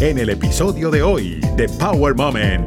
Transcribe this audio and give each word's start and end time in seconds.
en 0.00 0.16
el 0.16 0.30
episodio 0.30 0.90
de 0.90 1.02
hoy 1.02 1.40
de 1.56 1.68
Power 1.78 2.14
Moment. 2.14 2.66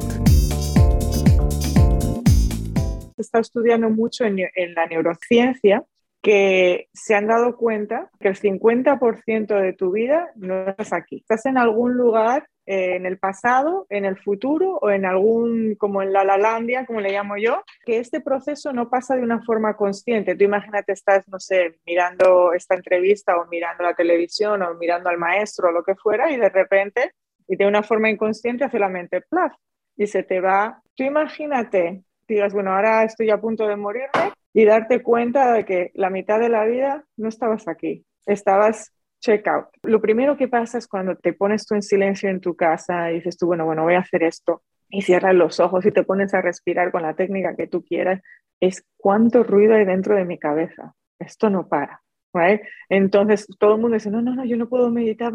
Se 3.15 3.21
está 3.21 3.39
estudiando 3.39 3.89
mucho 3.89 4.23
en, 4.23 4.37
en 4.37 4.75
la 4.75 4.85
neurociencia 4.85 5.83
que 6.21 6.89
se 6.93 7.15
han 7.15 7.25
dado 7.25 7.57
cuenta 7.57 8.11
que 8.19 8.27
el 8.27 8.39
50% 8.39 9.59
de 9.59 9.73
tu 9.73 9.91
vida 9.91 10.31
no 10.35 10.69
estás 10.69 10.93
aquí. 10.93 11.17
Estás 11.17 11.47
en 11.47 11.57
algún 11.57 11.97
lugar 11.97 12.47
eh, 12.65 12.95
en 12.95 13.05
el 13.05 13.19
pasado, 13.19 13.85
en 13.89 14.05
el 14.05 14.17
futuro 14.17 14.79
o 14.81 14.89
en 14.89 15.05
algún, 15.05 15.75
como 15.75 16.01
en 16.01 16.13
la 16.13 16.23
Lalandia, 16.23 16.85
como 16.85 17.01
le 17.01 17.11
llamo 17.11 17.35
yo, 17.35 17.61
que 17.85 17.99
este 17.99 18.21
proceso 18.21 18.71
no 18.71 18.89
pasa 18.89 19.17
de 19.17 19.21
una 19.21 19.43
forma 19.43 19.75
consciente. 19.75 20.35
Tú 20.35 20.45
imagínate, 20.45 20.93
estás, 20.93 21.27
no 21.27 21.41
sé, 21.41 21.79
mirando 21.85 22.53
esta 22.53 22.75
entrevista 22.75 23.35
o 23.37 23.47
mirando 23.47 23.83
la 23.83 23.93
televisión 23.93 24.61
o 24.61 24.75
mirando 24.75 25.09
al 25.09 25.17
maestro 25.17 25.67
o 25.69 25.71
lo 25.73 25.83
que 25.83 25.95
fuera 25.95 26.31
y 26.31 26.37
de 26.37 26.49
repente, 26.49 27.11
y 27.47 27.55
de 27.55 27.65
una 27.65 27.83
forma 27.83 28.09
inconsciente 28.09 28.63
hace 28.63 28.79
la 28.79 28.89
mente, 28.89 29.21
plaf, 29.21 29.53
y 29.95 30.07
se 30.07 30.23
te 30.23 30.39
va. 30.39 30.81
Tú 30.95 31.03
imagínate, 31.03 32.03
digas, 32.27 32.53
bueno, 32.53 32.73
ahora 32.73 33.03
estoy 33.03 33.29
a 33.29 33.39
punto 33.39 33.67
de 33.67 33.75
morirme 33.75 34.33
y 34.53 34.65
darte 34.65 35.01
cuenta 35.01 35.53
de 35.53 35.65
que 35.65 35.91
la 35.95 36.09
mitad 36.09 36.39
de 36.39 36.49
la 36.49 36.65
vida 36.65 37.05
no 37.17 37.29
estabas 37.29 37.67
aquí, 37.67 38.05
estabas 38.25 38.91
check 39.19 39.47
out. 39.47 39.67
Lo 39.83 40.01
primero 40.01 40.35
que 40.37 40.47
pasa 40.47 40.77
es 40.77 40.87
cuando 40.87 41.15
te 41.15 41.33
pones 41.33 41.65
tú 41.65 41.75
en 41.75 41.81
silencio 41.81 42.29
en 42.29 42.41
tu 42.41 42.55
casa 42.55 43.11
y 43.11 43.15
dices 43.15 43.37
tú, 43.37 43.47
bueno, 43.47 43.65
bueno, 43.65 43.83
voy 43.83 43.95
a 43.95 43.99
hacer 43.99 44.23
esto 44.23 44.61
y 44.89 45.01
cierras 45.01 45.33
los 45.33 45.59
ojos 45.59 45.85
y 45.85 45.91
te 45.91 46.03
pones 46.03 46.33
a 46.33 46.41
respirar 46.41 46.91
con 46.91 47.01
la 47.01 47.15
técnica 47.15 47.55
que 47.55 47.67
tú 47.67 47.83
quieras, 47.83 48.21
es 48.59 48.85
cuánto 48.97 49.43
ruido 49.43 49.75
hay 49.75 49.85
dentro 49.85 50.15
de 50.15 50.25
mi 50.25 50.37
cabeza. 50.37 50.93
Esto 51.19 51.49
no 51.49 51.67
para. 51.67 52.01
Right? 52.33 52.61
Entonces 52.89 53.47
todo 53.59 53.75
el 53.75 53.81
mundo 53.81 53.95
dice, 53.95 54.09
no, 54.09 54.21
no, 54.21 54.35
no, 54.35 54.43
yo 54.45 54.57
no 54.57 54.67
puedo 54.67 54.89
meditar. 54.89 55.31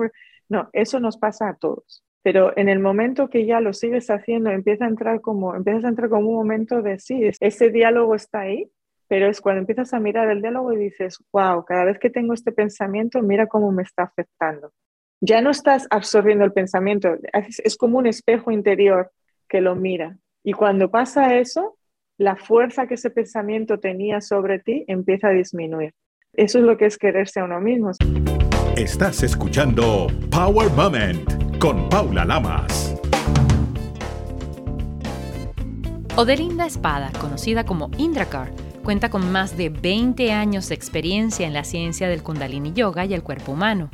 No, 0.48 0.68
eso 0.72 1.00
nos 1.00 1.18
pasa 1.18 1.48
a 1.48 1.56
todos. 1.56 2.04
Pero 2.22 2.56
en 2.56 2.68
el 2.68 2.80
momento 2.80 3.28
que 3.28 3.46
ya 3.46 3.60
lo 3.60 3.72
sigues 3.72 4.08
haciendo, 4.10 4.50
empieza 4.50 4.84
a 4.84 4.88
entrar 4.88 5.20
como, 5.20 5.54
empiezas 5.54 5.84
a 5.84 5.88
entrar 5.88 6.08
como 6.08 6.28
un 6.28 6.36
momento 6.36 6.82
de 6.82 6.98
sí, 6.98 7.30
ese 7.40 7.70
diálogo 7.70 8.14
está 8.14 8.40
ahí, 8.40 8.70
pero 9.08 9.28
es 9.28 9.40
cuando 9.40 9.60
empiezas 9.60 9.94
a 9.94 10.00
mirar 10.00 10.28
el 10.30 10.42
diálogo 10.42 10.72
y 10.72 10.76
dices, 10.76 11.18
wow, 11.32 11.64
cada 11.64 11.84
vez 11.84 11.98
que 11.98 12.10
tengo 12.10 12.34
este 12.34 12.52
pensamiento, 12.52 13.22
mira 13.22 13.46
cómo 13.46 13.72
me 13.72 13.82
está 13.82 14.02
afectando. 14.02 14.72
Ya 15.20 15.40
no 15.40 15.50
estás 15.50 15.86
absorbiendo 15.90 16.44
el 16.44 16.52
pensamiento, 16.52 17.16
es, 17.32 17.76
como 17.76 17.98
un 17.98 18.06
espejo 18.06 18.50
interior 18.50 19.10
que 19.48 19.60
lo 19.60 19.74
mira. 19.74 20.18
Y 20.44 20.52
cuando 20.52 20.90
pasa 20.90 21.36
eso, 21.36 21.76
la 22.18 22.36
fuerza 22.36 22.86
que 22.86 22.94
ese 22.94 23.10
pensamiento 23.10 23.80
tenía 23.80 24.20
sobre 24.20 24.58
ti 24.58 24.84
empieza 24.86 25.28
a 25.28 25.32
disminuir. 25.32 25.94
Eso 26.34 26.58
es 26.58 26.64
lo 26.64 26.76
que 26.76 26.86
es 26.86 26.98
quererse 26.98 27.40
a 27.40 27.44
uno 27.44 27.60
mismo. 27.60 27.92
Estás 28.78 29.24
escuchando 29.24 30.06
Power 30.30 30.70
Moment 30.70 31.58
con 31.58 31.88
Paula 31.88 32.24
Lamas. 32.24 32.94
Odelinda 36.14 36.64
Espada, 36.64 37.10
conocida 37.18 37.64
como 37.64 37.90
Indrakar, 37.98 38.52
Cuenta 38.84 39.10
con 39.10 39.32
más 39.32 39.56
de 39.56 39.70
20 39.70 40.30
años 40.30 40.68
de 40.68 40.76
experiencia 40.76 41.44
en 41.44 41.54
la 41.54 41.64
ciencia 41.64 42.08
del 42.08 42.22
Kundalini 42.22 42.72
Yoga 42.72 43.04
y 43.04 43.14
el 43.14 43.24
cuerpo 43.24 43.50
humano. 43.50 43.90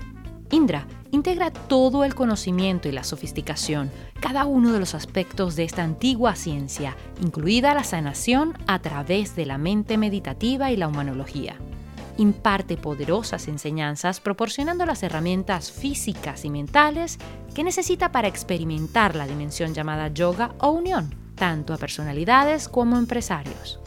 Indra 0.50 0.86
integra 1.12 1.50
todo 1.50 2.04
el 2.04 2.14
conocimiento 2.14 2.86
y 2.86 2.92
la 2.92 3.04
sofisticación, 3.04 3.90
cada 4.20 4.44
uno 4.44 4.70
de 4.70 4.80
los 4.80 4.94
aspectos 4.94 5.56
de 5.56 5.64
esta 5.64 5.82
antigua 5.82 6.36
ciencia, 6.36 6.94
incluida 7.22 7.72
la 7.72 7.84
sanación 7.84 8.52
a 8.66 8.80
través 8.80 9.34
de 9.34 9.46
la 9.46 9.56
mente 9.56 9.96
meditativa 9.96 10.70
y 10.70 10.76
la 10.76 10.88
humanología. 10.88 11.56
Imparte 12.16 12.76
poderosas 12.76 13.48
enseñanzas 13.48 14.20
proporcionando 14.20 14.86
las 14.86 15.02
herramientas 15.02 15.72
físicas 15.72 16.44
y 16.44 16.50
mentales 16.50 17.18
que 17.54 17.64
necesita 17.64 18.12
para 18.12 18.28
experimentar 18.28 19.16
la 19.16 19.26
dimensión 19.26 19.74
llamada 19.74 20.06
yoga 20.08 20.54
o 20.60 20.70
unión, 20.70 21.12
tanto 21.34 21.74
a 21.74 21.78
personalidades 21.78 22.68
como 22.68 22.94
a 22.96 23.00
empresarios. 23.00 23.80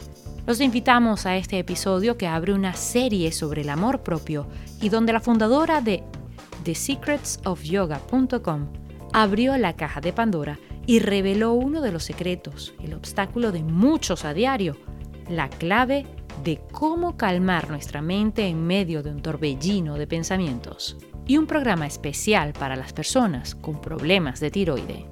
Los 0.46 0.60
invitamos 0.60 1.26
a 1.26 1.36
este 1.36 1.58
episodio 1.58 2.16
que 2.16 2.26
abre 2.26 2.54
una 2.54 2.74
serie 2.74 3.32
sobre 3.32 3.62
el 3.62 3.68
amor 3.68 4.02
propio 4.02 4.46
y 4.80 4.88
donde 4.88 5.12
la 5.12 5.20
fundadora 5.20 5.80
de 5.80 6.02
thesecretsofyoga.com 6.64 8.66
abrió 9.12 9.56
la 9.56 9.76
caja 9.76 10.00
de 10.00 10.12
Pandora 10.12 10.58
y 10.86 10.98
reveló 11.00 11.52
uno 11.52 11.82
de 11.82 11.92
los 11.92 12.04
secretos, 12.04 12.74
el 12.82 12.94
obstáculo 12.94 13.52
de 13.52 13.62
muchos 13.62 14.24
a 14.24 14.32
diario, 14.32 14.76
la 15.28 15.50
clave 15.50 16.06
de 16.42 16.60
cómo 16.72 17.16
calmar 17.16 17.68
nuestra 17.68 18.02
mente 18.02 18.46
en 18.46 18.66
medio 18.66 19.02
de 19.02 19.10
un 19.10 19.22
torbellino 19.22 19.96
de 19.96 20.06
pensamientos 20.06 20.96
y 21.26 21.36
un 21.36 21.46
programa 21.46 21.86
especial 21.86 22.52
para 22.52 22.76
las 22.76 22.92
personas 22.92 23.54
con 23.54 23.80
problemas 23.80 24.40
de 24.40 24.50
tiroide. 24.50 25.06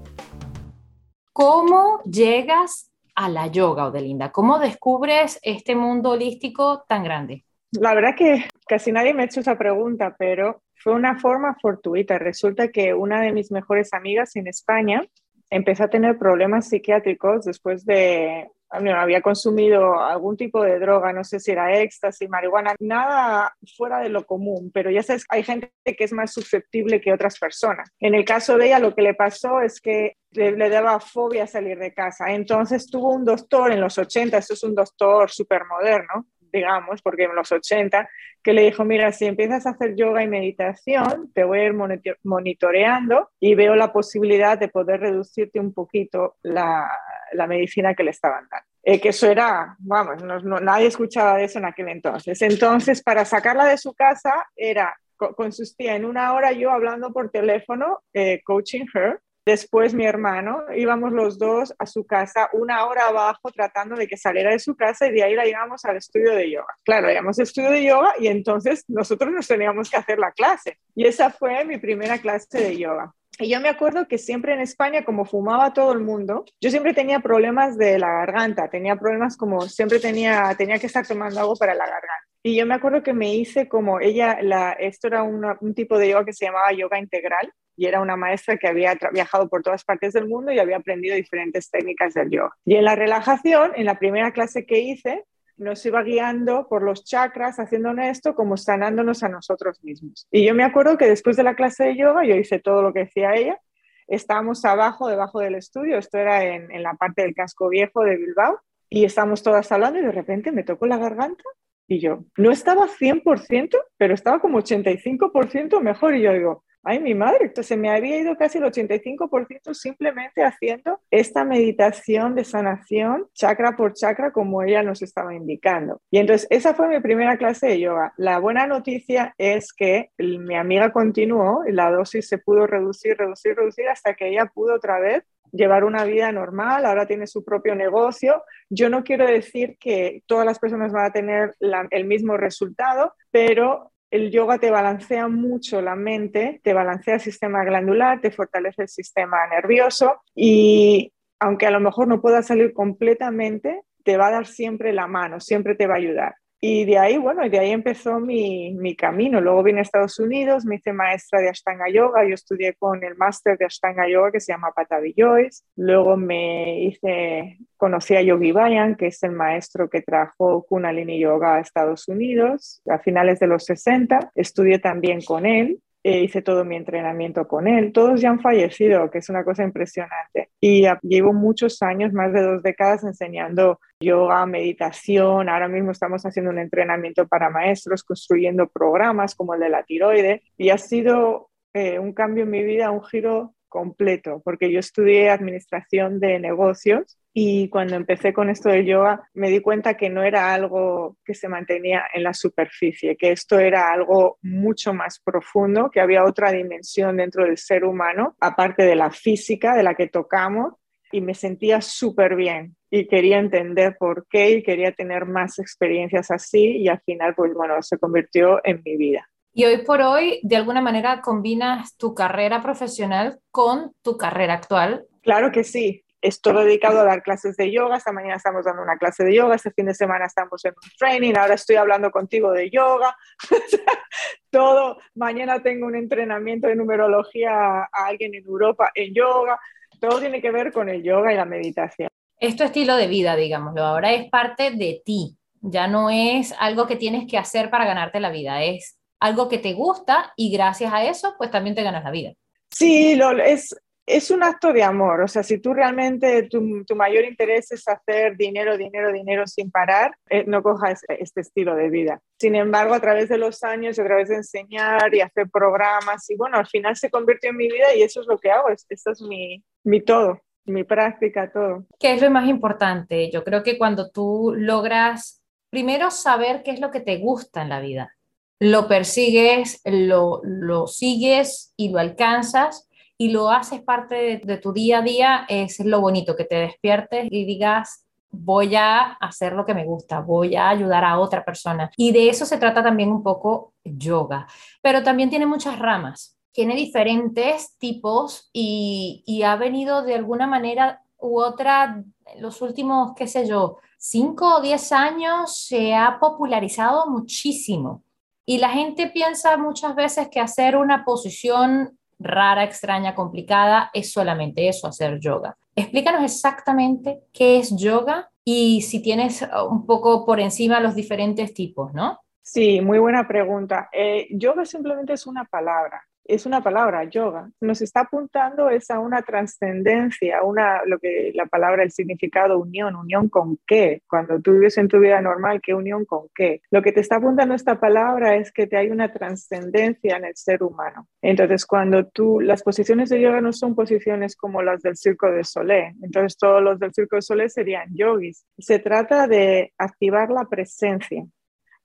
¿Cómo 1.33 2.01
llegas 2.05 2.91
a 3.15 3.29
la 3.29 3.49
yoga, 3.49 3.89
Odelinda? 3.89 4.33
¿Cómo 4.33 4.59
descubres 4.59 5.39
este 5.43 5.75
mundo 5.75 6.11
holístico 6.11 6.85
tan 6.89 7.05
grande? 7.05 7.45
La 7.73 7.95
verdad 7.95 8.15
que 8.17 8.45
casi 8.67 8.93
nadie 8.93 9.13
me 9.13 9.23
ha 9.23 9.27
hecho 9.27 9.41
esa 9.41 9.59
pregunta, 9.59 10.15
pero 10.19 10.63
fue 10.75 10.95
una 10.95 11.19
forma 11.19 11.57
fortuita. 11.61 12.19
Resulta 12.19 12.69
que 12.69 12.95
una 12.95 13.21
de 13.21 13.33
mis 13.33 13.51
mejores 13.51 13.93
amigas 13.93 14.37
en 14.37 14.47
España 14.47 15.05
empezó 15.51 15.85
a 15.85 15.91
tener 15.91 16.19
problemas 16.19 16.69
psiquiátricos 16.69 17.45
después 17.45 17.85
de 17.85 18.49
había 18.77 19.21
consumido 19.21 20.01
algún 20.01 20.37
tipo 20.37 20.63
de 20.63 20.79
droga, 20.79 21.13
no 21.13 21.25
sé 21.25 21.41
si 21.41 21.53
era 21.53 21.79
éxtasis, 21.81 22.29
marihuana, 22.29 22.75
nada 22.81 23.55
fuera 23.77 24.01
de 24.01 24.09
lo 24.09 24.25
común, 24.25 24.71
pero 24.73 24.91
ya 24.91 25.03
sabes, 25.03 25.25
hay 25.29 25.43
gente 25.43 25.71
que 25.85 26.05
es 26.05 26.13
más 26.13 26.33
susceptible 26.33 27.01
que 27.01 27.13
otras 27.13 27.39
personas. 27.39 27.91
En 28.01 28.15
el 28.15 28.25
caso 28.25 28.57
de 28.59 28.67
ella, 28.67 28.79
lo 28.79 28.95
que 28.95 29.03
le 29.03 29.15
pasó 29.15 29.61
es 29.61 29.81
que 29.81 30.17
le, 30.33 30.69
daba 30.69 31.01
fobia 31.01 31.47
salir 31.47 31.79
de 31.79 31.95
casa. 31.95 32.33
Entonces 32.33 32.91
tuvo 32.91 33.15
un 33.15 33.25
doctor 33.25 33.73
en 33.73 33.81
los 33.81 33.99
80, 33.99 34.39
esto 34.39 34.55
es 34.55 34.63
un 34.63 34.75
doctor 34.75 35.31
súper 35.31 35.65
moderno, 35.65 36.27
digamos, 36.53 37.03
porque 37.03 37.25
en 37.25 37.35
los 37.35 37.51
80, 37.51 38.09
que 38.43 38.53
le 38.53 38.63
dijo, 38.63 38.85
mira, 38.85 39.13
si 39.13 39.27
empiezas 39.27 39.67
a 39.67 39.71
hacer 39.71 39.95
yoga 39.97 40.23
y 40.23 40.29
meditación, 40.29 41.33
te 41.35 41.45
voy 41.45 41.61
a 41.61 41.65
ir 41.65 41.75
monitoreando 42.23 43.31
y 43.41 43.55
veo 43.55 43.75
la 43.75 43.93
posibilidad 43.93 44.59
de 44.59 44.69
poder 44.69 45.01
reducirte 45.01 45.61
un 45.61 45.73
poquito 45.75 46.37
la, 46.43 46.89
la 47.33 47.47
medicina 47.47 47.95
que 47.95 48.05
le 48.05 48.11
estaban 48.11 48.47
dando. 48.51 48.67
Eh, 48.83 49.01
que 49.01 49.09
eso 49.09 49.29
era, 49.29 49.75
vamos, 49.81 50.23
nadie 50.63 50.87
escuchaba 50.87 51.41
eso 51.41 51.59
en 51.59 51.65
aquel 51.65 51.89
entonces. 51.89 52.41
Entonces, 52.43 53.03
para 53.03 53.25
sacarla 53.25 53.65
de 53.67 53.79
su 53.79 53.95
casa, 53.95 54.47
era, 54.55 54.97
consistía 55.17 55.97
en 55.97 56.05
una 56.05 56.33
hora 56.35 56.53
yo 56.53 56.71
hablando 56.71 57.13
por 57.13 57.31
teléfono, 57.31 58.01
eh, 58.13 58.41
coaching 58.45 58.87
her, 58.95 59.21
Después 59.47 59.95
mi 59.95 60.05
hermano, 60.05 60.65
íbamos 60.75 61.13
los 61.13 61.39
dos 61.39 61.73
a 61.79 61.87
su 61.87 62.05
casa 62.05 62.51
una 62.53 62.85
hora 62.85 63.07
abajo 63.07 63.53
tratando 63.53 63.95
de 63.95 64.09
que 64.09 64.17
saliera 64.17 64.51
de 64.51 64.59
su 64.59 64.75
casa 64.75 65.07
y 65.07 65.13
de 65.13 65.23
ahí 65.23 65.37
la 65.37 65.45
llevamos 65.45 65.85
al 65.85 65.99
estudio 65.99 66.35
de 66.35 66.51
yoga. 66.51 66.75
Claro, 66.83 67.07
al 67.07 67.29
estudio 67.31 67.71
de 67.71 67.85
yoga 67.85 68.15
y 68.19 68.27
entonces 68.27 68.85
nosotros 68.89 69.31
nos 69.33 69.47
teníamos 69.47 69.89
que 69.89 69.99
hacer 69.99 70.19
la 70.19 70.33
clase. 70.33 70.79
Y 70.97 71.07
esa 71.07 71.31
fue 71.31 71.65
mi 71.65 71.79
primera 71.79 72.19
clase 72.19 72.59
de 72.59 72.77
yoga. 72.77 73.15
Y 73.39 73.51
yo 73.51 73.61
me 73.61 73.69
acuerdo 73.69 74.09
que 74.09 74.19
siempre 74.19 74.55
en 74.55 74.61
España, 74.61 75.05
como 75.05 75.25
fumaba 75.25 75.73
todo 75.73 75.93
el 75.93 76.01
mundo, 76.01 76.45
yo 76.61 76.71
siempre 76.71 76.95
tenía 76.95 77.21
problemas 77.21 77.77
de 77.77 77.99
la 77.99 78.09
garganta, 78.09 78.69
tenía 78.71 78.97
problemas 78.97 79.37
como 79.37 79.63
siempre 79.63 79.99
tenía, 79.99 80.55
tenía 80.57 80.79
que 80.79 80.87
estar 80.87 81.07
tomando 81.07 81.41
algo 81.41 81.57
para 81.57 81.75
la 81.75 81.85
garganta. 81.85 82.27
Y 82.43 82.57
yo 82.57 82.65
me 82.65 82.75
acuerdo 82.75 83.03
que 83.03 83.13
me 83.13 83.35
hice 83.35 83.69
como 83.69 84.01
ella, 84.01 84.39
la, 84.41 84.73
esto 84.73 85.09
era 85.09 85.23
un 85.23 85.75
tipo 85.75 85.99
de 85.99 86.11
yoga 86.11 86.25
que 86.25 86.33
se 86.33 86.47
llamaba 86.47 86.73
yoga 86.73 86.99
integral, 86.99 87.53
y 87.77 87.87
era 87.87 88.01
una 88.01 88.17
maestra 88.17 88.57
que 88.57 88.67
había 88.67 88.97
viajado 89.13 89.49
por 89.49 89.63
todas 89.63 89.85
partes 89.85 90.15
del 90.15 90.27
mundo 90.27 90.51
y 90.51 90.59
había 90.59 90.79
aprendido 90.79 91.15
diferentes 91.15 91.71
técnicas 91.71 92.15
del 92.15 92.31
yoga. 92.31 92.57
Y 92.65 92.77
en 92.77 92.85
la 92.85 92.97
relajación, 92.97 93.73
en 93.77 93.85
la 93.85 93.99
primera 93.99 94.33
clase 94.33 94.65
que 94.65 94.81
hice, 94.81 95.25
nos 95.56 95.84
iba 95.87 96.03
guiando 96.03 96.69
por 96.69 96.83
los 96.83 97.05
chakras, 97.05 97.59
haciendo 97.59 97.91
esto 98.03 98.34
como 98.34 98.56
sanándonos 98.56 99.22
a 99.22 99.28
nosotros 99.28 99.83
mismos. 99.83 100.27
Y 100.31 100.47
yo 100.47 100.55
me 100.55 100.65
acuerdo 100.65 100.99
que 100.99 101.06
después 101.09 101.37
de 101.37 101.43
la 101.43 101.55
clase 101.55 101.84
de 101.84 101.97
yoga, 101.97 102.25
yo 102.25 102.34
hice 102.34 102.59
todo 102.59 102.83
lo 102.83 102.93
que 102.93 103.00
decía 103.00 103.34
ella, 103.34 103.59
estábamos 104.07 104.65
abajo, 104.65 105.09
debajo 105.09 105.41
del 105.41 105.54
estudio, 105.54 105.98
esto 105.98 106.19
era 106.19 106.45
en, 106.45 106.71
en 106.71 106.83
la 106.83 106.95
parte 106.95 107.22
del 107.22 107.34
casco 107.34 107.69
viejo 107.69 108.03
de 108.03 108.16
Bilbao, 108.16 108.60
y 108.89 109.04
estábamos 109.04 109.42
todas 109.42 109.71
hablando 109.72 109.98
y 109.98 110.03
de 110.03 110.13
repente 110.13 110.53
me 110.53 110.63
tocó 110.63 110.86
la 110.86 110.98
garganta 110.98 111.42
y 111.89 112.01
yo, 112.01 112.25
no 112.36 112.51
estaba 112.51 112.89
100%, 112.89 113.77
pero 113.97 114.15
estaba 114.15 114.41
como 114.41 114.59
85% 114.59 115.81
mejor 115.81 116.16
y 116.16 116.22
yo 116.22 116.33
digo, 116.33 116.65
ay, 116.86 117.00
mi 117.00 117.15
madre, 117.15 117.47
entonces 117.47 117.77
me 117.77 117.91
había 117.91 118.18
ido 118.18 118.36
casi 118.36 118.59
el 118.59 118.65
85% 118.65 119.74
simplemente 119.74 120.44
haciendo 120.44 121.00
esta 121.10 121.44
meditación 121.44 122.34
de 122.34 122.44
sanación 122.44 123.27
chakra 123.34 123.77
por 123.77 123.92
chakra 123.92 124.33
como 124.33 124.62
ella 124.62 124.83
nos 124.83 125.03
estaba 125.03 125.34
indicando. 125.34 126.00
Y 126.10 126.18
entonces 126.18 126.47
esa 126.50 126.74
fue 126.74 126.88
mi 126.88 127.00
primera 127.00 127.36
clase 127.36 127.66
de 127.66 127.80
yoga. 127.80 128.15
La 128.16 128.38
buena 128.38 128.66
noticia 128.66 129.34
es 129.36 129.72
que 129.72 130.10
mi 130.18 130.54
amiga 130.54 130.92
continuó, 130.92 131.62
la 131.66 131.91
dosis 131.91 132.28
se 132.28 132.38
pudo 132.38 132.66
reducir, 132.66 133.16
reducir, 133.16 133.56
reducir 133.56 133.88
hasta 133.88 134.15
que 134.15 134.28
ella 134.28 134.47
pudo 134.47 134.74
otra 134.77 135.00
vez 135.00 135.24
llevar 135.53 135.84
una 135.84 136.04
vida 136.04 136.30
normal, 136.33 136.84
ahora 136.84 137.06
tiene 137.06 137.27
su 137.27 137.44
propio 137.44 137.74
negocio. 137.74 138.42
Yo 138.68 138.88
no 138.88 139.03
quiero 139.04 139.27
decir 139.27 139.77
que 139.78 140.22
todas 140.27 140.47
las 140.47 140.59
personas 140.59 140.92
van 140.92 141.06
a 141.06 141.12
tener 141.12 141.54
el 141.91 142.04
mismo 142.04 142.36
resultado, 142.36 143.15
pero 143.30 143.92
el 144.11 144.31
yoga 144.31 144.59
te 144.59 144.71
balancea 144.71 145.29
mucho 145.29 145.83
la 145.83 145.97
mente, 145.97 146.61
te 146.63 146.73
balancea 146.73 147.15
el 147.15 147.21
sistema 147.21 147.65
glandular, 147.65 148.21
te 148.21 148.31
fortalece 148.31 148.83
el 148.83 148.89
sistema 148.89 149.47
nervioso 149.49 150.23
y 150.35 151.13
aunque 151.39 151.67
a 151.67 151.71
lo 151.71 151.81
mejor 151.81 152.09
no 152.09 152.21
pueda 152.21 152.43
salir 152.43 152.73
completamente, 152.73 153.83
te 154.05 154.17
va 154.17 154.29
a 154.29 154.33
dar 154.33 154.47
siempre 154.47 154.93
la 154.93 155.07
mano, 155.07 155.41
siempre 155.41 155.75
te 155.75 155.87
va 155.87 155.95
a 155.95 155.99
ayudar. 155.99 156.35
Y 156.61 156.87
de 156.87 156.99
ahí, 156.99 157.19
bueno, 157.19 157.47
de 157.49 157.59
ahí 157.59 157.71
empezó 157.71 158.19
mi, 158.19 158.73
mi, 158.75 158.97
camino. 158.97 159.41
Luego 159.41 159.63
vine 159.63 159.81
a 159.81 159.83
Estados 159.83 160.19
Unidos, 160.19 160.65
me 160.65 160.77
hice 160.77 160.93
maestra 160.93 161.41
de 161.41 161.51
Ashtanga 161.51 161.91
Yoga, 161.91 162.27
yo 162.27 162.35
estudié 162.35 162.75
con 162.75 163.05
el 163.05 163.15
máster 163.17 163.59
de 163.59 163.67
Ashtanga 163.67 164.09
Yoga 164.09 164.33
que 164.33 164.41
se 164.41 164.53
llama 164.53 164.73
Patavi 164.75 165.15
Joyce. 165.17 165.65
Luego 165.77 166.17
me 166.17 166.81
hice, 166.81 167.59
conocí 167.77 168.17
a 168.17 168.23
Yogi 168.23 168.53
Bayan, 168.53 168.97
que 168.97 169.09
es 169.09 169.23
el 169.23 169.33
maestro 169.33 169.91
que 169.91 170.01
trajo 170.01 170.65
Kunalini 170.67 171.19
Yoga 171.19 171.57
a 171.57 171.61
Estados 171.61 172.09
Unidos 172.09 172.83
a 172.89 172.99
finales 172.99 173.39
de 173.39 173.49
los 173.49 173.65
60. 173.65 174.33
Estudié 174.35 174.79
también 174.79 175.21
con 175.21 175.45
él 175.45 175.81
eh, 176.07 176.23
hice 176.23 176.41
todo 176.41 176.65
mi 176.65 176.77
entrenamiento 176.77 177.49
con 177.49 177.67
él. 177.67 177.93
Todos 177.93 178.21
ya 178.21 178.31
han 178.31 178.39
fallecido, 178.41 179.11
que 179.11 179.19
es 179.19 179.29
una 179.29 179.43
cosa 179.43 179.65
impresionante. 179.65 180.51
Y 180.61 180.87
llevo 181.03 181.33
muchos 181.33 181.83
años, 181.83 182.13
más 182.13 182.33
de 182.33 182.43
dos 182.43 182.63
décadas, 182.63 183.03
enseñando 183.03 183.81
yoga, 183.99 184.47
meditación. 184.47 185.49
Ahora 185.49 185.67
mismo 185.67 185.91
estamos 185.91 186.23
haciendo 186.25 186.53
un 186.53 186.61
entrenamiento 186.61 187.27
para 187.27 187.51
maestros, 187.51 188.05
construyendo 188.05 188.69
programas 188.69 189.35
como 189.35 189.55
el 189.55 189.61
de 189.61 189.69
la 189.69 189.83
tiroide. 189.83 190.45
Y 190.57 190.71
ha 190.71 190.79
sido 190.79 191.51
eh, 191.75 191.99
un 191.99 192.13
cambio 192.13 192.45
en 192.45 192.51
mi 192.51 192.63
vida, 192.63 192.93
un 192.93 193.03
giro 193.03 193.57
completo, 193.69 194.41
porque 194.45 194.71
yo 194.71 194.79
estudié 194.79 195.31
administración 195.31 196.21
de 196.21 196.39
negocios 196.39 197.19
y 197.38 197.68
cuando 197.68 197.97
empecé 197.97 198.33
con 198.33 198.48
esto 198.48 198.71
del 198.71 198.86
yoga 198.86 199.28
me 199.34 199.50
di 199.50 199.60
cuenta 199.60 199.94
que 199.94 200.09
no 200.09 200.22
era 200.22 200.54
algo 200.54 201.18
que 201.22 201.34
se 201.34 201.50
mantenía 201.50 202.04
en 202.15 202.22
la 202.22 202.33
superficie, 202.33 203.15
que 203.15 203.30
esto 203.30 203.59
era 203.59 203.92
algo 203.92 204.38
mucho 204.41 204.94
más 204.94 205.21
profundo, 205.21 205.91
que 205.91 206.00
había 206.00 206.24
otra 206.24 206.50
dimensión 206.50 207.18
dentro 207.18 207.44
del 207.44 207.59
ser 207.59 207.84
humano, 207.84 208.36
aparte 208.41 208.84
de 208.84 208.97
la 208.97 209.10
física 209.10 209.77
de 209.77 209.83
la 209.83 209.94
que 209.94 210.09
tocamos, 210.09 210.77
y 211.12 211.21
me 211.21 211.34
sentía 211.34 211.83
súper 211.83 212.36
bien 212.36 212.74
y 212.91 213.06
quería 213.06 213.38
entender 213.38 213.98
por 213.98 214.27
qué 214.30 214.53
y 214.53 214.62
quería 214.62 214.92
tener 214.92 215.27
más 215.27 215.59
experiencias 215.59 216.30
así 216.30 216.78
y 216.78 216.88
al 216.88 217.03
final, 217.03 217.34
pues 217.34 217.53
bueno, 217.53 217.83
se 217.83 217.98
convirtió 217.98 218.65
en 218.65 218.80
mi 218.83 218.97
vida. 218.97 219.28
Y 219.53 219.66
hoy 219.66 219.84
por 219.84 220.00
hoy, 220.00 220.41
de 220.42 220.56
alguna 220.56 220.80
manera, 220.80 221.21
combinas 221.21 221.98
tu 221.98 222.15
carrera 222.15 222.62
profesional 222.62 223.41
con 223.50 223.92
tu 224.00 224.16
carrera 224.16 224.54
actual. 224.54 225.04
Claro 225.21 225.53
que 225.53 225.65
sí. 225.65 226.03
Estoy 226.22 226.65
dedicado 226.65 227.01
a 227.01 227.04
dar 227.04 227.22
clases 227.22 227.57
de 227.57 227.71
yoga. 227.71 227.97
Esta 227.97 228.13
mañana 228.13 228.36
estamos 228.36 228.65
dando 228.65 228.83
una 228.83 228.97
clase 228.97 229.24
de 229.24 229.34
yoga. 229.34 229.54
Este 229.54 229.71
fin 229.71 229.86
de 229.86 229.95
semana 229.95 230.27
estamos 230.27 230.65
en 230.65 230.72
un 230.72 230.91
training. 230.98 231.34
Ahora 231.36 231.54
estoy 231.54 231.77
hablando 231.77 232.10
contigo 232.10 232.53
de 232.53 232.71
yoga. 232.71 233.16
Todo. 234.51 234.98
Mañana 235.15 235.63
tengo 235.63 235.86
un 235.86 235.95
entrenamiento 235.95 236.68
de 236.68 236.77
numerología 236.77 237.83
a 237.83 238.07
alguien 238.07 238.34
en 238.34 238.45
Europa 238.45 238.91
en 238.95 239.15
yoga. 239.15 239.59
Todo 240.01 240.21
tiene 240.21 240.41
que 240.41 240.51
ver 240.51 240.72
con 240.72 240.89
el 240.89 241.03
yoga 241.03 241.33
y 241.33 241.36
la 241.36 241.45
meditación. 241.45 242.09
Es 242.39 242.57
tu 242.57 242.65
estilo 242.65 242.97
de 242.97 243.07
vida, 243.07 243.36
digámoslo. 243.36 243.83
Ahora 243.83 244.12
es 244.12 244.28
parte 244.30 244.71
de 244.71 245.03
ti. 245.04 245.36
Ya 245.60 245.86
no 245.86 246.10
es 246.10 246.54
algo 246.59 246.86
que 246.86 246.97
tienes 246.97 247.27
que 247.28 247.39
hacer 247.39 247.71
para 247.71 247.86
ganarte 247.86 248.21
la 248.21 248.30
vida. 248.30 248.62
Es 248.62 248.98
algo 249.21 249.48
que 249.48 249.59
te 249.59 249.72
gusta 249.72 250.33
y 250.36 250.51
gracias 250.51 250.92
a 250.92 251.04
eso, 251.04 251.34
pues 251.39 251.51
también 251.51 251.74
te 251.74 251.83
ganas 251.83 252.04
la 252.04 252.10
vida. 252.10 252.33
Sí, 252.71 253.16
lo, 253.16 253.30
es, 253.39 253.74
es 254.07 254.31
un 254.31 254.43
acto 254.45 254.73
de 254.73 254.83
amor. 254.83 255.21
O 255.21 255.29
sea, 255.29 255.43
si 255.43 255.59
tú 255.59 255.75
realmente 255.75 256.45
tu, 256.45 256.85
tu 256.85 256.95
mayor 256.95 257.25
interés 257.25 257.73
es 257.73 257.87
hacer 257.88 258.37
dinero, 258.37 258.79
dinero, 258.79 259.12
dinero 259.12 259.47
sin 259.47 259.71
parar, 259.71 260.17
eh, 260.31 260.45
no 260.47 260.62
cojas 260.62 261.03
este 261.09 261.41
estilo 261.41 261.75
de 261.75 261.91
vida. 261.91 262.21
Sin 262.38 262.55
embargo, 262.55 262.95
a 262.95 263.00
través 263.00 263.29
de 263.29 263.38
los 263.38 263.62
años, 263.64 263.99
a 263.99 264.05
través 264.05 264.29
de 264.29 264.37
enseñar 264.37 265.12
y 265.14 265.21
hacer 265.21 265.49
programas, 265.50 266.31
y 266.31 266.37
bueno, 266.37 266.57
al 266.59 266.67
final 266.67 266.97
se 266.97 267.11
convirtió 267.11 267.50
en 267.50 267.57
mi 267.57 267.69
vida 267.69 267.95
y 267.95 268.03
eso 268.03 268.21
es 268.21 268.26
lo 268.26 268.38
que 268.38 268.50
hago. 268.50 268.69
Esto 268.71 269.11
es 269.11 269.21
mi, 269.23 269.64
mi 269.85 270.00
todo, 270.00 270.41
mi 270.64 270.85
práctica, 270.85 271.50
todo. 271.50 271.87
¿Qué 271.99 272.14
es 272.14 272.23
lo 272.23 272.31
más 272.31 272.49
importante? 272.49 273.31
Yo 273.31 273.43
creo 273.43 273.62
que 273.62 273.76
cuando 273.76 274.11
tú 274.11 274.55
logras 274.57 275.43
primero 275.69 276.11
saber 276.11 276.62
qué 276.62 276.71
es 276.71 276.81
lo 276.81 276.91
que 276.91 277.00
te 277.00 277.19
gusta 277.19 277.62
en 277.62 277.71
la 277.71 277.81
vida 277.81 278.17
lo 278.59 278.88
persigues, 278.88 279.81
lo, 279.85 280.87
sigues 280.87 281.75
y 281.76 281.91
lo 281.91 281.99
alcanzas 281.99 282.86
y 283.18 283.30
lo 283.30 283.50
haces 283.50 283.83
parte 283.83 284.40
de, 284.42 284.57
tu 284.59 284.73
día 284.73 284.99
a 284.99 285.02
día, 285.02 285.47
es 285.49 285.80
lo 285.80 286.00
bonito, 286.00 286.37
que 286.37 286.45
te 286.45 286.57
despiertes 286.57 287.28
y 287.30 287.45
digas, 287.45 288.04
voy 288.30 288.76
a 288.76 289.12
hacer 289.14 289.54
lo 289.54 289.64
que 289.64 289.75
me 289.75 289.85
gusta, 289.85 290.21
voy 290.21 290.57
a 290.57 290.68
ayudar 290.68 291.04
a 291.04 291.18
otra 291.18 291.45
persona. 291.45 291.90
Y 291.97 292.12
de 292.12 292.28
eso 292.28 292.45
se 292.45 292.59
trata 292.59 292.83
también 292.83 293.11
un 293.11 293.23
poco 293.23 293.73
yoga, 293.85 294.47
pero 294.83 295.02
también 295.02 295.30
tiene 295.30 295.47
muchas 295.47 295.78
ramas, 295.78 296.37
tiene 296.52 296.75
diferentes 296.75 297.76
tipos 297.78 298.50
y, 298.52 299.42
ha 299.45 299.57
venido 299.57 300.02
de 300.02 300.14
alguna 300.14 300.47
manera 300.47 301.02
u 301.19 301.40
otra, 301.40 302.02
los 302.38 302.61
últimos, 302.61 303.12
qué 303.16 303.26
sé 303.26 303.47
yo, 303.47 303.78
cinco 303.99 304.57
o 304.57 304.61
diez 304.61 304.92
años 304.92 305.57
se 305.57 305.95
ha 305.95 306.19
popularizado 306.19 307.07
muchísimo. 307.07 308.02
Y 308.45 308.59
la 308.59 308.69
gente 308.69 309.09
piensa 309.09 309.57
muchas 309.57 309.95
veces 309.97 310.28
que 310.30 310.40
hacer 310.40 310.76
una 310.76 311.04
posición 311.04 311.99
rara, 312.18 312.64
extraña, 312.64 313.14
complicada 313.14 313.90
es 313.92 314.12
solamente 314.12 314.68
eso, 314.68 314.87
hacer 314.87 315.18
yoga. 315.21 315.57
Explícanos 315.75 316.23
exactamente 316.25 317.23
qué 317.33 317.59
es 317.59 317.76
yoga 317.76 318.30
y 318.45 318.83
si 318.83 319.00
tienes 319.02 319.47
un 319.68 319.87
poco 319.87 320.25
por 320.25 320.40
encima 320.40 320.80
los 320.80 320.95
diferentes 320.95 321.52
tipos, 321.52 321.92
¿no? 321.92 322.21
Sí, 322.42 322.80
muy 322.80 322.99
buena 322.99 323.26
pregunta. 323.26 323.88
Eh, 323.92 324.28
yoga 324.30 324.64
simplemente 324.64 325.12
es 325.12 325.26
una 325.26 325.45
palabra 325.45 326.02
es 326.28 326.47
una 326.47 326.62
palabra, 326.62 327.05
yoga. 327.05 327.50
Nos 327.61 327.83
está 327.83 328.00
apuntando 328.00 328.71
es 328.71 328.90
a 328.90 328.99
una 328.99 329.23
trascendencia, 329.23 330.43
una, 330.43 330.83
lo 330.85 330.99
que 330.99 331.33
la 331.35 331.47
palabra, 331.47 331.83
el 331.83 331.90
significado 331.90 332.59
unión, 332.59 332.97
unión 332.97 333.28
con 333.28 333.59
qué. 333.67 334.02
Cuando 334.09 334.40
tú 334.40 334.52
vives 334.52 334.78
en 334.78 334.88
tu 334.88 334.99
vida 334.99 335.21
normal, 335.21 335.61
¿qué 335.62 335.75
unión 335.75 336.05
con 336.05 336.28
qué? 336.35 336.61
Lo 336.71 336.83
que 336.83 336.93
te 336.93 337.00
está 337.00 337.17
apuntando 337.17 337.55
esta 337.55 337.78
palabra 337.81 338.37
es 338.37 338.52
que 338.52 338.67
te 338.67 338.76
hay 338.76 338.90
una 338.90 339.12
trascendencia 339.12 340.17
en 340.17 340.25
el 340.25 340.37
ser 340.37 340.62
humano. 340.62 341.09
Entonces, 341.23 341.67
cuando 341.67 342.07
tú, 342.07 342.40
las 342.40 342.62
posiciones 342.62 343.09
de 343.09 343.21
yoga 343.21 343.40
no 343.40 343.52
son 343.52 343.75
posiciones 343.75 344.37
como 344.37 344.62
las 344.62 344.83
del 344.83 344.97
Circo 344.97 345.31
de 345.31 345.45
Solé. 345.45 345.95
Entonces, 346.02 346.37
todos 346.38 346.62
los 346.62 346.79
del 346.79 346.93
Circo 346.93 347.17
de 347.17 347.23
Solé 347.23 347.49
serían 347.49 347.88
yogis. 347.95 348.45
Se 348.59 348.79
trata 348.79 349.26
de 349.26 349.73
activar 349.79 350.31
la 350.31 350.45
presencia 350.45 351.25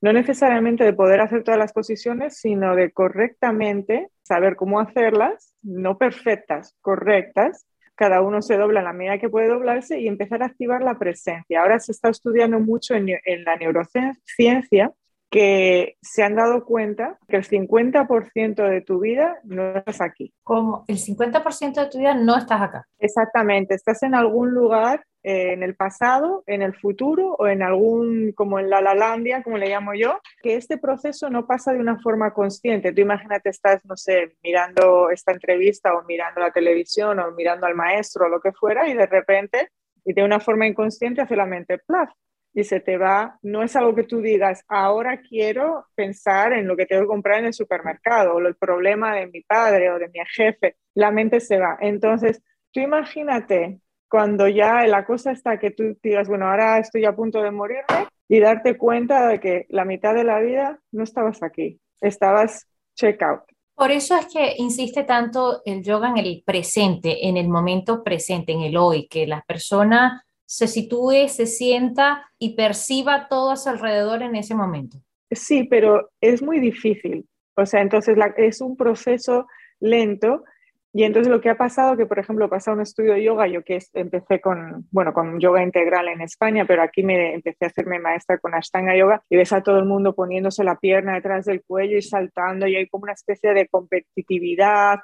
no 0.02 0.12
necesariamente 0.12 0.82
de 0.82 0.92
poder 0.92 1.20
hacer 1.20 1.44
todas 1.44 1.58
las 1.58 1.72
posiciones, 1.72 2.36
sino 2.36 2.74
de 2.74 2.90
correctamente 2.90 4.08
saber 4.32 4.56
cómo 4.56 4.80
hacerlas, 4.80 5.54
no 5.60 5.98
perfectas, 5.98 6.74
correctas. 6.80 7.66
Cada 7.94 8.22
uno 8.22 8.40
se 8.40 8.56
dobla 8.56 8.80
en 8.80 8.86
la 8.86 8.94
medida 8.94 9.18
que 9.18 9.28
puede 9.28 9.48
doblarse 9.48 10.00
y 10.00 10.08
empezar 10.08 10.42
a 10.42 10.46
activar 10.46 10.82
la 10.82 10.98
presencia. 10.98 11.60
Ahora 11.60 11.78
se 11.78 11.92
está 11.92 12.08
estudiando 12.08 12.58
mucho 12.58 12.94
en, 12.94 13.08
la 13.44 13.56
neurociencia 13.56 14.90
que 15.32 15.96
se 16.02 16.22
han 16.22 16.36
dado 16.36 16.66
cuenta 16.66 17.18
que 17.26 17.36
el 17.36 17.44
50% 17.44 18.68
de 18.68 18.82
tu 18.82 19.00
vida 19.00 19.40
no 19.44 19.76
estás 19.76 20.02
aquí. 20.02 20.34
¿Cómo? 20.44 20.84
¿El 20.86 20.98
50% 20.98 21.72
de 21.72 21.86
tu 21.88 21.98
vida 21.98 22.14
no 22.14 22.36
estás 22.36 22.60
acá? 22.60 22.86
Exactamente, 22.98 23.74
estás 23.74 24.02
en 24.02 24.14
algún 24.14 24.50
lugar 24.50 25.06
eh, 25.22 25.54
en 25.54 25.62
el 25.62 25.74
pasado, 25.74 26.44
en 26.46 26.60
el 26.60 26.74
futuro 26.74 27.34
o 27.38 27.46
en 27.46 27.62
algún, 27.62 28.32
como 28.32 28.58
en 28.58 28.68
la 28.68 28.82
Lalandia, 28.82 29.42
como 29.42 29.56
le 29.56 29.70
llamo 29.70 29.94
yo, 29.94 30.20
que 30.42 30.56
este 30.56 30.76
proceso 30.76 31.30
no 31.30 31.46
pasa 31.46 31.72
de 31.72 31.78
una 31.78 31.98
forma 31.98 32.34
consciente. 32.34 32.92
Tú 32.92 33.00
imagínate, 33.00 33.48
estás, 33.48 33.82
no 33.86 33.96
sé, 33.96 34.36
mirando 34.42 35.08
esta 35.08 35.32
entrevista 35.32 35.94
o 35.94 36.02
mirando 36.02 36.42
la 36.42 36.50
televisión 36.50 37.18
o 37.20 37.32
mirando 37.32 37.64
al 37.64 37.74
maestro 37.74 38.26
o 38.26 38.28
lo 38.28 38.38
que 38.38 38.52
fuera 38.52 38.86
y 38.86 38.92
de 38.92 39.06
repente, 39.06 39.70
y 40.04 40.12
de 40.12 40.24
una 40.24 40.40
forma 40.40 40.66
inconsciente, 40.66 41.22
hace 41.22 41.36
la 41.36 41.46
mente, 41.46 41.78
plaf, 41.78 42.10
y 42.54 42.64
se 42.64 42.80
te 42.80 42.98
va, 42.98 43.38
no 43.42 43.62
es 43.62 43.74
algo 43.76 43.94
que 43.94 44.04
tú 44.04 44.20
digas, 44.20 44.64
ahora 44.68 45.20
quiero 45.20 45.86
pensar 45.94 46.52
en 46.52 46.66
lo 46.66 46.76
que 46.76 46.86
tengo 46.86 47.02
que 47.02 47.08
comprar 47.08 47.38
en 47.38 47.46
el 47.46 47.54
supermercado 47.54 48.34
o 48.34 48.40
el 48.40 48.56
problema 48.56 49.14
de 49.16 49.26
mi 49.26 49.40
padre 49.42 49.90
o 49.90 49.98
de 49.98 50.08
mi 50.08 50.20
jefe, 50.34 50.76
la 50.94 51.10
mente 51.10 51.40
se 51.40 51.58
va. 51.58 51.78
Entonces, 51.80 52.42
tú 52.72 52.80
imagínate 52.80 53.80
cuando 54.08 54.46
ya 54.48 54.86
la 54.86 55.06
cosa 55.06 55.32
está 55.32 55.58
que 55.58 55.70
tú 55.70 55.96
digas, 56.02 56.28
bueno, 56.28 56.46
ahora 56.46 56.78
estoy 56.78 57.06
a 57.06 57.16
punto 57.16 57.42
de 57.42 57.50
morirme 57.50 58.08
y 58.28 58.40
darte 58.40 58.76
cuenta 58.76 59.26
de 59.28 59.40
que 59.40 59.66
la 59.70 59.86
mitad 59.86 60.14
de 60.14 60.24
la 60.24 60.38
vida 60.40 60.78
no 60.90 61.04
estabas 61.04 61.42
aquí, 61.42 61.80
estabas 62.00 62.68
check 62.94 63.22
out. 63.22 63.42
Por 63.74 63.90
eso 63.90 64.16
es 64.16 64.26
que 64.26 64.54
insiste 64.58 65.04
tanto 65.04 65.62
el 65.64 65.82
yoga 65.82 66.10
en 66.10 66.18
el 66.18 66.42
presente, 66.44 67.26
en 67.26 67.38
el 67.38 67.48
momento 67.48 68.04
presente, 68.04 68.52
en 68.52 68.60
el 68.60 68.76
hoy, 68.76 69.08
que 69.08 69.26
la 69.26 69.42
persona 69.46 70.24
se 70.52 70.68
sitúe, 70.68 71.28
se 71.28 71.46
sienta 71.46 72.30
y 72.38 72.54
perciba 72.56 73.26
todo 73.28 73.52
a 73.52 73.56
su 73.56 73.70
alrededor 73.70 74.20
en 74.20 74.36
ese 74.36 74.54
momento. 74.54 74.98
Sí, 75.30 75.64
pero 75.64 76.10
es 76.20 76.42
muy 76.42 76.60
difícil. 76.60 77.26
O 77.54 77.64
sea, 77.64 77.80
entonces 77.80 78.18
es 78.36 78.60
un 78.60 78.76
proceso 78.76 79.46
lento 79.80 80.44
Y 80.92 81.04
entonces 81.04 81.32
lo 81.32 81.40
que 81.40 81.48
ha 81.48 81.56
pasado, 81.56 81.96
que 81.96 82.04
por 82.04 82.18
ejemplo 82.18 82.50
pasa 82.50 82.74
un 82.74 82.82
estudio 82.82 83.14
de 83.14 83.24
yoga, 83.24 83.46
yo 83.46 83.64
que 83.64 83.78
empecé 83.94 84.42
con, 84.42 84.86
bueno, 84.90 85.14
con 85.14 85.40
yoga 85.40 85.62
integral 85.62 86.08
en 86.08 86.20
España, 86.20 86.66
pero 86.66 86.82
aquí 86.82 87.02
me 87.02 87.32
empecé 87.32 87.64
a 87.64 87.68
hacerme 87.68 87.98
maestra 87.98 88.36
con 88.36 88.54
Ashtanga 88.54 88.94
Yoga 88.94 89.22
y 89.30 89.36
ves 89.36 89.54
a 89.54 89.62
todo 89.62 89.78
el 89.78 89.86
mundo 89.86 90.14
poniéndose 90.14 90.64
la 90.64 90.76
pierna 90.76 91.14
detrás 91.14 91.46
del 91.46 91.62
cuello 91.64 91.96
y 91.96 92.02
saltando 92.02 92.66
y 92.66 92.76
hay 92.76 92.88
como 92.88 93.04
una 93.04 93.14
especie 93.14 93.54
de 93.54 93.68
competitividad. 93.68 94.98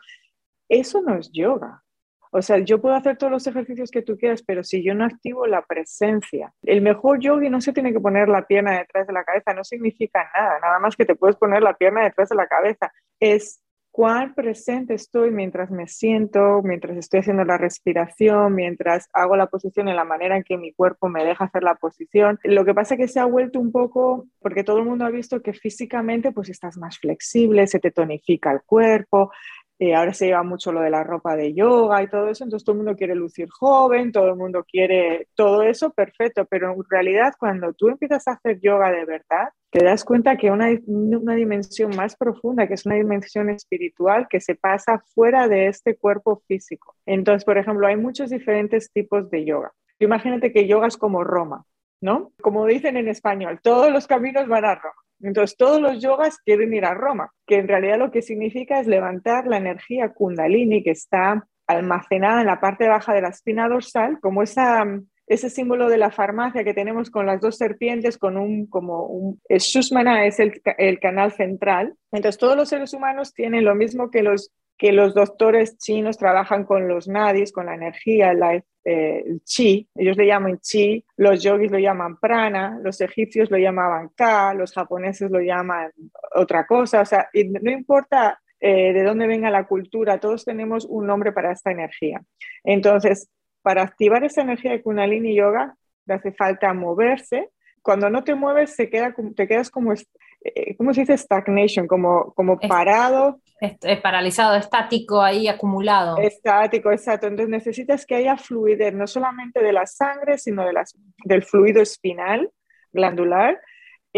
Eso 0.68 1.00
no 1.00 1.16
es 1.16 1.30
yoga. 1.32 1.82
O 2.30 2.42
sea, 2.42 2.58
yo 2.58 2.80
puedo 2.80 2.94
hacer 2.94 3.16
todos 3.16 3.30
los 3.30 3.46
ejercicios 3.46 3.90
que 3.90 4.02
tú 4.02 4.16
quieras, 4.16 4.42
pero 4.42 4.64
si 4.64 4.82
yo 4.82 4.94
no 4.94 5.04
activo 5.04 5.46
la 5.46 5.62
presencia, 5.62 6.52
el 6.62 6.82
mejor 6.82 7.20
yogi 7.20 7.50
no 7.50 7.60
se 7.60 7.72
tiene 7.72 7.92
que 7.92 8.00
poner 8.00 8.28
la 8.28 8.46
pierna 8.46 8.78
detrás 8.78 9.06
de 9.06 9.12
la 9.12 9.24
cabeza, 9.24 9.54
no 9.54 9.64
significa 9.64 10.30
nada, 10.34 10.58
nada 10.60 10.78
más 10.78 10.96
que 10.96 11.04
te 11.04 11.14
puedes 11.14 11.36
poner 11.36 11.62
la 11.62 11.74
pierna 11.74 12.04
detrás 12.04 12.28
de 12.28 12.36
la 12.36 12.46
cabeza. 12.46 12.92
Es 13.20 13.62
cuán 13.98 14.32
presente 14.34 14.94
estoy 14.94 15.32
mientras 15.32 15.72
me 15.72 15.88
siento, 15.88 16.62
mientras 16.62 16.96
estoy 16.96 17.18
haciendo 17.18 17.44
la 17.44 17.58
respiración, 17.58 18.54
mientras 18.54 19.08
hago 19.12 19.34
la 19.34 19.48
posición 19.48 19.88
en 19.88 19.96
la 19.96 20.04
manera 20.04 20.36
en 20.36 20.44
que 20.44 20.56
mi 20.56 20.72
cuerpo 20.72 21.08
me 21.08 21.24
deja 21.24 21.46
hacer 21.46 21.64
la 21.64 21.74
posición. 21.74 22.38
Lo 22.44 22.64
que 22.64 22.74
pasa 22.74 22.94
es 22.94 23.00
que 23.00 23.08
se 23.08 23.18
ha 23.18 23.24
vuelto 23.24 23.58
un 23.58 23.72
poco, 23.72 24.26
porque 24.40 24.62
todo 24.62 24.78
el 24.78 24.84
mundo 24.84 25.04
ha 25.04 25.10
visto 25.10 25.42
que 25.42 25.52
físicamente 25.52 26.30
pues 26.30 26.48
estás 26.48 26.76
más 26.76 26.96
flexible, 26.98 27.66
se 27.66 27.80
te 27.80 27.90
tonifica 27.90 28.52
el 28.52 28.62
cuerpo, 28.62 29.32
eh, 29.78 29.94
ahora 29.94 30.12
se 30.12 30.26
lleva 30.26 30.42
mucho 30.42 30.72
lo 30.72 30.80
de 30.80 30.90
la 30.90 31.04
ropa 31.04 31.36
de 31.36 31.54
yoga 31.54 32.02
y 32.02 32.08
todo 32.08 32.28
eso, 32.28 32.44
entonces 32.44 32.64
todo 32.64 32.74
el 32.74 32.78
mundo 32.78 32.96
quiere 32.96 33.14
lucir 33.14 33.48
joven, 33.48 34.10
todo 34.10 34.28
el 34.28 34.36
mundo 34.36 34.64
quiere 34.64 35.28
todo 35.34 35.62
eso, 35.62 35.90
perfecto, 35.90 36.44
pero 36.46 36.72
en 36.72 36.82
realidad 36.88 37.34
cuando 37.38 37.72
tú 37.72 37.88
empiezas 37.88 38.26
a 38.26 38.32
hacer 38.32 38.58
yoga 38.60 38.90
de 38.90 39.04
verdad, 39.04 39.50
te 39.70 39.84
das 39.84 40.04
cuenta 40.04 40.36
que 40.36 40.50
una, 40.50 40.68
una 40.86 41.34
dimensión 41.34 41.94
más 41.94 42.16
profunda, 42.16 42.66
que 42.66 42.74
es 42.74 42.86
una 42.86 42.96
dimensión 42.96 43.50
espiritual 43.50 44.26
que 44.28 44.40
se 44.40 44.54
pasa 44.54 44.98
fuera 45.14 45.46
de 45.46 45.68
este 45.68 45.96
cuerpo 45.96 46.42
físico. 46.48 46.96
Entonces, 47.06 47.44
por 47.44 47.58
ejemplo, 47.58 47.86
hay 47.86 47.96
muchos 47.96 48.30
diferentes 48.30 48.90
tipos 48.90 49.30
de 49.30 49.44
yoga. 49.44 49.72
Imagínate 50.00 50.52
que 50.52 50.66
yoga 50.66 50.86
es 50.86 50.96
como 50.96 51.22
Roma, 51.22 51.64
¿no? 52.00 52.32
Como 52.40 52.66
dicen 52.66 52.96
en 52.96 53.08
español, 53.08 53.60
todos 53.62 53.92
los 53.92 54.06
caminos 54.06 54.48
van 54.48 54.64
a 54.64 54.74
Roma. 54.74 55.02
Entonces, 55.20 55.56
todos 55.56 55.80
los 55.80 56.00
yogas 56.00 56.38
quieren 56.38 56.72
ir 56.74 56.84
a 56.84 56.94
Roma, 56.94 57.32
que 57.46 57.56
en 57.56 57.68
realidad 57.68 57.98
lo 57.98 58.10
que 58.10 58.22
significa 58.22 58.80
es 58.80 58.86
levantar 58.86 59.46
la 59.46 59.56
energía 59.56 60.12
kundalini 60.12 60.82
que 60.82 60.90
está 60.90 61.46
almacenada 61.66 62.40
en 62.40 62.46
la 62.46 62.60
parte 62.60 62.88
baja 62.88 63.12
de 63.12 63.22
la 63.22 63.28
espina 63.28 63.68
dorsal, 63.68 64.20
como 64.20 64.42
esa, 64.42 64.84
ese 65.26 65.50
símbolo 65.50 65.88
de 65.88 65.98
la 65.98 66.10
farmacia 66.10 66.64
que 66.64 66.74
tenemos 66.74 67.10
con 67.10 67.26
las 67.26 67.40
dos 67.40 67.56
serpientes, 67.56 68.16
con 68.16 68.36
un, 68.36 68.66
como 68.66 69.04
un, 69.06 69.40
Shushmana 69.48 70.26
es 70.26 70.40
el, 70.40 70.62
el 70.78 70.98
canal 70.98 71.32
central. 71.32 71.94
Entonces, 72.10 72.38
todos 72.38 72.56
los 72.56 72.68
seres 72.68 72.94
humanos 72.94 73.34
tienen 73.34 73.64
lo 73.64 73.74
mismo 73.74 74.10
que 74.10 74.22
los 74.22 74.52
que 74.78 74.92
los 74.92 75.12
doctores 75.12 75.76
chinos 75.76 76.16
trabajan 76.18 76.64
con 76.64 76.86
los 76.86 77.08
nadis, 77.08 77.52
con 77.52 77.66
la 77.66 77.74
energía, 77.74 78.32
la, 78.32 78.62
eh, 78.90 79.22
el 79.26 79.42
chi, 79.44 79.86
ellos 79.94 80.16
le 80.16 80.26
llaman 80.26 80.58
chi, 80.60 81.04
los 81.18 81.42
yogis 81.42 81.70
lo 81.70 81.78
llaman 81.78 82.16
prana, 82.18 82.80
los 82.82 82.98
egipcios 83.02 83.50
lo 83.50 83.58
llamaban 83.58 84.08
ka, 84.16 84.54
los 84.54 84.72
japoneses 84.72 85.30
lo 85.30 85.40
llaman 85.40 85.92
otra 86.34 86.66
cosa, 86.66 87.02
o 87.02 87.04
sea, 87.04 87.28
no 87.60 87.70
importa 87.70 88.40
eh, 88.58 88.94
de 88.94 89.02
dónde 89.02 89.26
venga 89.26 89.50
la 89.50 89.66
cultura, 89.66 90.20
todos 90.20 90.46
tenemos 90.46 90.86
un 90.86 91.06
nombre 91.06 91.32
para 91.32 91.52
esta 91.52 91.70
energía. 91.70 92.22
Entonces, 92.64 93.28
para 93.60 93.82
activar 93.82 94.24
esa 94.24 94.40
energía 94.40 94.70
de 94.70 94.80
Kundalini 94.80 95.36
Yoga, 95.36 95.76
te 96.06 96.14
hace 96.14 96.32
falta 96.32 96.72
moverse. 96.72 97.50
Cuando 97.82 98.08
no 98.08 98.24
te 98.24 98.34
mueves, 98.34 98.74
se 98.74 98.88
queda, 98.88 99.14
te 99.36 99.46
quedas 99.46 99.70
como, 99.70 99.92
eh, 99.92 100.76
¿cómo 100.78 100.94
se 100.94 101.02
dice? 101.02 101.18
Stagnation, 101.18 101.86
como, 101.86 102.32
como 102.32 102.58
parado 102.58 103.38
es, 103.60 104.00
paralizado, 104.00 104.56
estático 104.56 105.22
ahí 105.22 105.48
acumulado. 105.48 106.18
Estático, 106.18 106.90
exacto. 106.92 107.26
Entonces 107.26 107.50
necesitas 107.50 108.06
que 108.06 108.16
haya 108.16 108.36
fluidez, 108.36 108.94
no 108.94 109.06
solamente 109.06 109.62
de 109.62 109.72
la 109.72 109.86
sangre, 109.86 110.38
sino 110.38 110.64
de 110.64 110.72
las, 110.72 110.96
del 111.24 111.42
fluido 111.42 111.82
espinal, 111.82 112.50
glandular, 112.92 113.60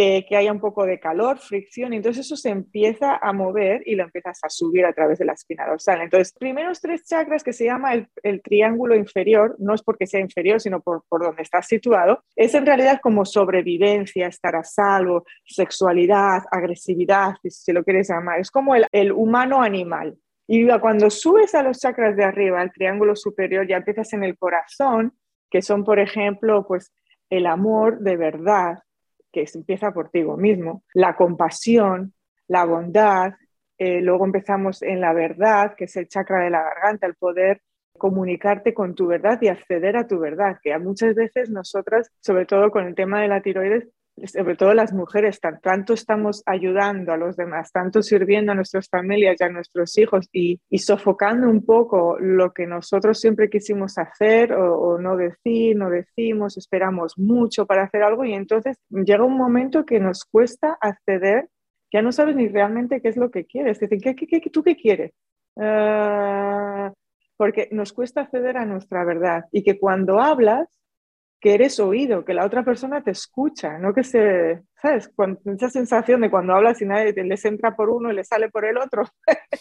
eh, 0.02 0.25
que 0.26 0.35
haya 0.35 0.50
un 0.50 0.61
poco 0.61 0.87
de 0.87 0.99
calor, 0.99 1.38
fricción, 1.38 1.92
y 1.92 1.97
entonces 1.97 2.25
eso 2.25 2.35
se 2.35 2.49
empieza 2.49 3.16
a 3.16 3.35
mover 3.35 3.83
y 3.85 3.97
lo 3.97 4.04
empiezas 4.04 4.38
a 4.42 4.49
subir 4.49 4.87
a 4.87 4.95
través 4.95 5.19
de 5.19 5.26
la 5.26 5.35
espina 5.35 5.66
dorsal. 5.66 6.00
Entonces, 6.00 6.33
primeros 6.33 6.80
tres 6.80 7.04
chakras 7.04 7.45
que 7.45 7.52
se 7.52 7.66
llama 7.66 7.92
el, 7.92 8.40
triángulo 8.42 8.97
inferior, 8.97 9.57
no 9.59 9.75
es 9.75 9.83
porque 9.83 10.07
sea 10.07 10.21
inferior, 10.21 10.59
sino 10.59 10.80
por, 10.80 11.04
por 11.07 11.23
donde 11.23 11.42
está 11.42 11.61
situado, 11.61 12.25
es 12.35 12.54
en 12.54 12.64
realidad 12.64 12.99
como 13.02 13.26
sobrevivencia, 13.26 14.26
estar 14.26 14.57
a 14.57 14.64
salvo, 14.64 15.26
sexualidad, 15.45 16.45
agresividad, 16.50 17.35
si 17.45 17.71
lo 17.73 17.85
quieres 17.85 18.09
llamar, 18.09 18.40
es 18.40 18.50
como 18.50 18.75
el, 18.75 18.87
el 18.92 19.12
humano 19.12 19.61
animal. 19.61 20.16
Y 20.47 20.66
cuando 20.78 21.11
subes 21.11 21.54
a 21.54 21.62
los 21.62 21.78
chakras 21.78 22.16
de 22.16 22.25
arriba, 22.25 22.62
al 22.62 22.73
triángulo 22.73 23.14
superior, 23.16 23.69
ya 23.69 23.76
empiezas 23.76 24.14
en 24.14 24.25
el 24.25 24.38
corazón, 24.38 25.12
que 25.50 25.61
son, 25.61 25.85
por 25.85 25.99
ejemplo, 25.99 26.66
pues 26.66 26.90
el 27.28 27.45
amor 27.45 27.99
de 28.00 28.16
verdad, 28.16 28.78
que 29.32 29.46
empieza 29.54 29.92
por 29.92 30.10
ti 30.10 30.22
mismo, 30.22 30.84
la 30.94 31.16
compasión, 31.16 32.14
la 32.49 32.64
bondad, 32.64 33.34
eh, 33.78 34.00
luego 34.02 34.26
empezamos 34.26 34.82
en 34.82 35.00
la 35.00 35.12
verdad, 35.12 35.75
que 35.76 35.84
es 35.84 35.96
el 35.96 36.08
chakra 36.08 36.44
de 36.44 36.50
la 36.50 36.62
garganta, 36.62 37.06
el 37.06 37.14
poder 37.14 37.62
comunicarte 37.96 38.75
con 38.75 38.94
tu 38.94 39.06
verdad 39.06 39.38
y 39.40 39.49
acceder 39.49 39.96
a 39.96 40.06
tu 40.06 40.18
verdad, 40.18 40.58
que 40.62 40.76
muchas 40.78 41.14
veces 41.14 41.50
nosotras, 41.50 42.10
sobre 42.20 42.46
todo 42.46 42.70
con 42.70 42.87
el 42.87 42.94
tema 42.94 43.20
de 43.22 43.28
la 43.28 43.42
tiroides, 43.42 43.88
sobre 44.26 44.57
todo 44.57 44.75
las 44.75 44.93
mujeres, 44.93 45.40
tanto 45.62 45.95
estamos 45.95 46.43
ayudando 46.47 47.12
a 47.12 47.17
los 47.17 47.37
demás, 47.37 47.73
tanto 47.73 48.02
sirviendo 48.02 48.52
a 48.52 48.55
nuestras 48.55 48.88
familias 48.88 49.37
y 49.38 49.45
a 49.45 49.49
nuestros 49.49 49.97
hijos 49.99 50.29
y, 50.33 50.61
sofocando 50.79 51.49
un 51.49 51.64
poco 51.64 52.19
lo 52.19 52.52
que 52.52 52.67
nosotros 52.67 53.21
siempre 53.21 53.49
quisimos 53.49 53.99
hacer 53.99 54.52
o, 54.52 54.99
no 54.99 55.17
decir, 55.17 55.76
no 55.76 55.90
decimos, 55.90 56.57
esperamos 56.57 57.19
mucho 57.19 57.67
para 57.67 57.85
hacer 57.85 58.02
algo 58.02 58.25
y 58.25 58.33
entonces 58.33 58.79
llega 58.90 59.25
un 59.25 59.37
momento 59.37 59.85
que 59.85 60.00
nos 60.00 60.25
cuesta 60.25 60.76
acceder, 60.81 61.49
ya 61.93 62.02
no 62.02 62.12
sabes 62.12 62.37
ni 62.37 62.49
realmente 62.49 63.00
qué 63.00 63.09
es 63.09 63.17
lo 63.17 63.31
que 63.31 63.47
quieres. 63.47 63.81
Dicen, 63.81 64.00
¿qué, 64.00 64.14
qué, 64.14 64.40
tú 64.50 64.62
qué 64.62 64.76
quieres? 64.76 65.12
Ah, 65.57 66.93
porque 67.37 67.69
nos 67.73 67.93
cuesta 67.93 68.23
acceder 68.23 68.59
a 68.59 68.67
nuestra 68.67 69.05
verdad 69.05 69.45
y 69.50 69.62
que 69.62 69.79
cuando 69.79 70.21
hablas 70.21 70.69
que 71.40 71.54
eres 71.54 71.80
oído, 71.80 72.25
que 72.25 72.35
la 72.35 72.44
otra 72.44 72.64
persona 72.64 73.02
te 73.02 73.12
escucha, 73.12 73.78
no 73.78 73.94
que 73.94 74.04
se, 74.04 74.62
¿sabes? 74.80 75.10
Esa 75.44 75.70
sensación 75.70 76.20
de 76.20 76.30
cuando 76.30 76.54
hablas 76.54 76.80
y 76.80 76.87
nadie 76.87 77.12
les 77.12 77.44
entra 77.44 77.76
por 77.76 77.90
uno 77.90 78.10
y 78.10 78.14
les 78.14 78.28
sale 78.28 78.49
por 78.49 78.64
el 78.64 78.78
otro. 78.78 79.04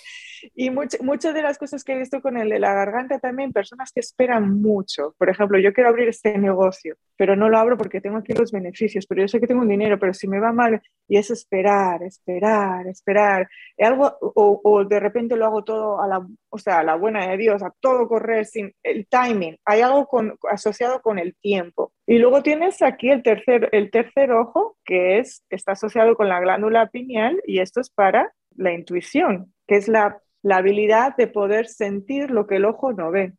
y 0.55 0.69
muchas 0.69 1.33
de 1.33 1.41
las 1.41 1.57
cosas 1.57 1.83
que 1.83 1.93
he 1.93 1.97
visto 1.97 2.21
con 2.21 2.37
el 2.37 2.49
de 2.49 2.59
la 2.59 2.73
garganta 2.73 3.19
también, 3.19 3.51
personas 3.51 3.91
que 3.91 3.99
esperan 3.99 4.61
mucho. 4.61 5.15
Por 5.17 5.29
ejemplo, 5.29 5.59
yo 5.59 5.73
quiero 5.73 5.89
abrir 5.89 6.07
este 6.07 6.37
negocio, 6.37 6.95
pero 7.17 7.35
no 7.35 7.49
lo 7.49 7.57
abro 7.57 7.77
porque 7.77 8.01
tengo 8.01 8.17
aquí 8.17 8.33
los 8.33 8.51
beneficios, 8.51 9.05
pero 9.07 9.21
yo 9.21 9.27
sé 9.27 9.39
que 9.39 9.47
tengo 9.47 9.61
un 9.61 9.67
dinero, 9.67 9.99
pero 9.99 10.13
si 10.13 10.27
me 10.27 10.39
va 10.39 10.53
mal, 10.53 10.81
y 11.07 11.17
es 11.17 11.29
esperar, 11.31 12.03
esperar, 12.03 12.87
esperar. 12.87 13.49
Algo, 13.77 14.17
o, 14.21 14.85
de 14.85 14.99
repente 14.99 15.35
lo 15.35 15.45
hago 15.45 15.63
todo 15.63 16.01
a 16.01 16.07
la, 16.07 16.25
o 16.49 16.57
sea, 16.57 16.83
la 16.83 16.95
buena 16.95 17.27
de 17.27 17.37
Dios, 17.37 17.61
a 17.63 17.73
todo 17.79 18.07
correr 18.07 18.45
sin 18.45 18.73
el 18.83 19.07
timing. 19.07 19.57
Hay 19.65 19.81
algo 19.81 20.07
asociado 20.49 21.01
con 21.01 21.19
el 21.19 21.35
tiempo. 21.35 21.91
Y 22.09 22.17
luego 22.17 22.41
tienes 22.41 22.81
aquí 22.81 23.11
el 23.11 23.21
tercer, 23.21 23.69
el 23.71 23.91
tercer 23.91 24.31
ojo, 24.31 24.75
que 24.83 25.19
es, 25.19 25.45
está 25.51 25.73
asociado 25.73 26.15
con 26.15 26.27
la 26.27 26.39
glándula 26.39 26.87
pineal, 26.87 27.39
y 27.45 27.59
esto 27.59 27.81
es 27.81 27.91
para 27.91 28.33
la 28.55 28.73
intuición, 28.73 29.53
que 29.67 29.75
es 29.75 29.87
la, 29.87 30.19
la 30.41 30.57
habilidad 30.57 31.15
de 31.15 31.27
poder 31.27 31.67
sentir 31.67 32.31
lo 32.31 32.47
que 32.47 32.55
el 32.55 32.65
ojo 32.65 32.93
no 32.93 33.11
ve, 33.11 33.33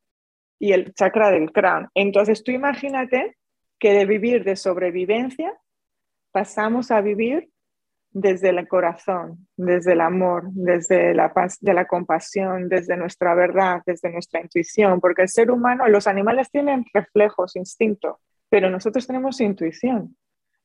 y 0.60 0.70
el 0.70 0.94
chakra 0.94 1.32
del 1.32 1.50
cráneo. 1.50 1.90
Entonces 1.94 2.44
tú 2.44 2.52
imagínate 2.52 3.36
que 3.80 3.92
de 3.92 4.06
vivir 4.06 4.44
de 4.44 4.54
sobrevivencia 4.54 5.52
pasamos 6.30 6.92
a 6.92 7.00
vivir 7.00 7.50
desde 8.12 8.50
el 8.50 8.68
corazón, 8.68 9.48
desde 9.56 9.94
el 9.94 10.00
amor, 10.00 10.44
desde 10.52 11.12
la 11.12 11.34
paz, 11.34 11.58
de 11.60 11.74
la 11.74 11.88
compasión, 11.88 12.68
desde 12.68 12.96
nuestra 12.96 13.34
verdad, 13.34 13.82
desde 13.84 14.12
nuestra 14.12 14.40
intuición, 14.40 15.00
porque 15.00 15.22
el 15.22 15.28
ser 15.28 15.50
humano, 15.50 15.88
los 15.88 16.06
animales 16.06 16.52
tienen 16.52 16.84
reflejos, 16.94 17.56
instinto, 17.56 18.20
pero 18.50 18.68
nosotros 18.68 19.06
tenemos 19.06 19.40
intuición. 19.40 20.16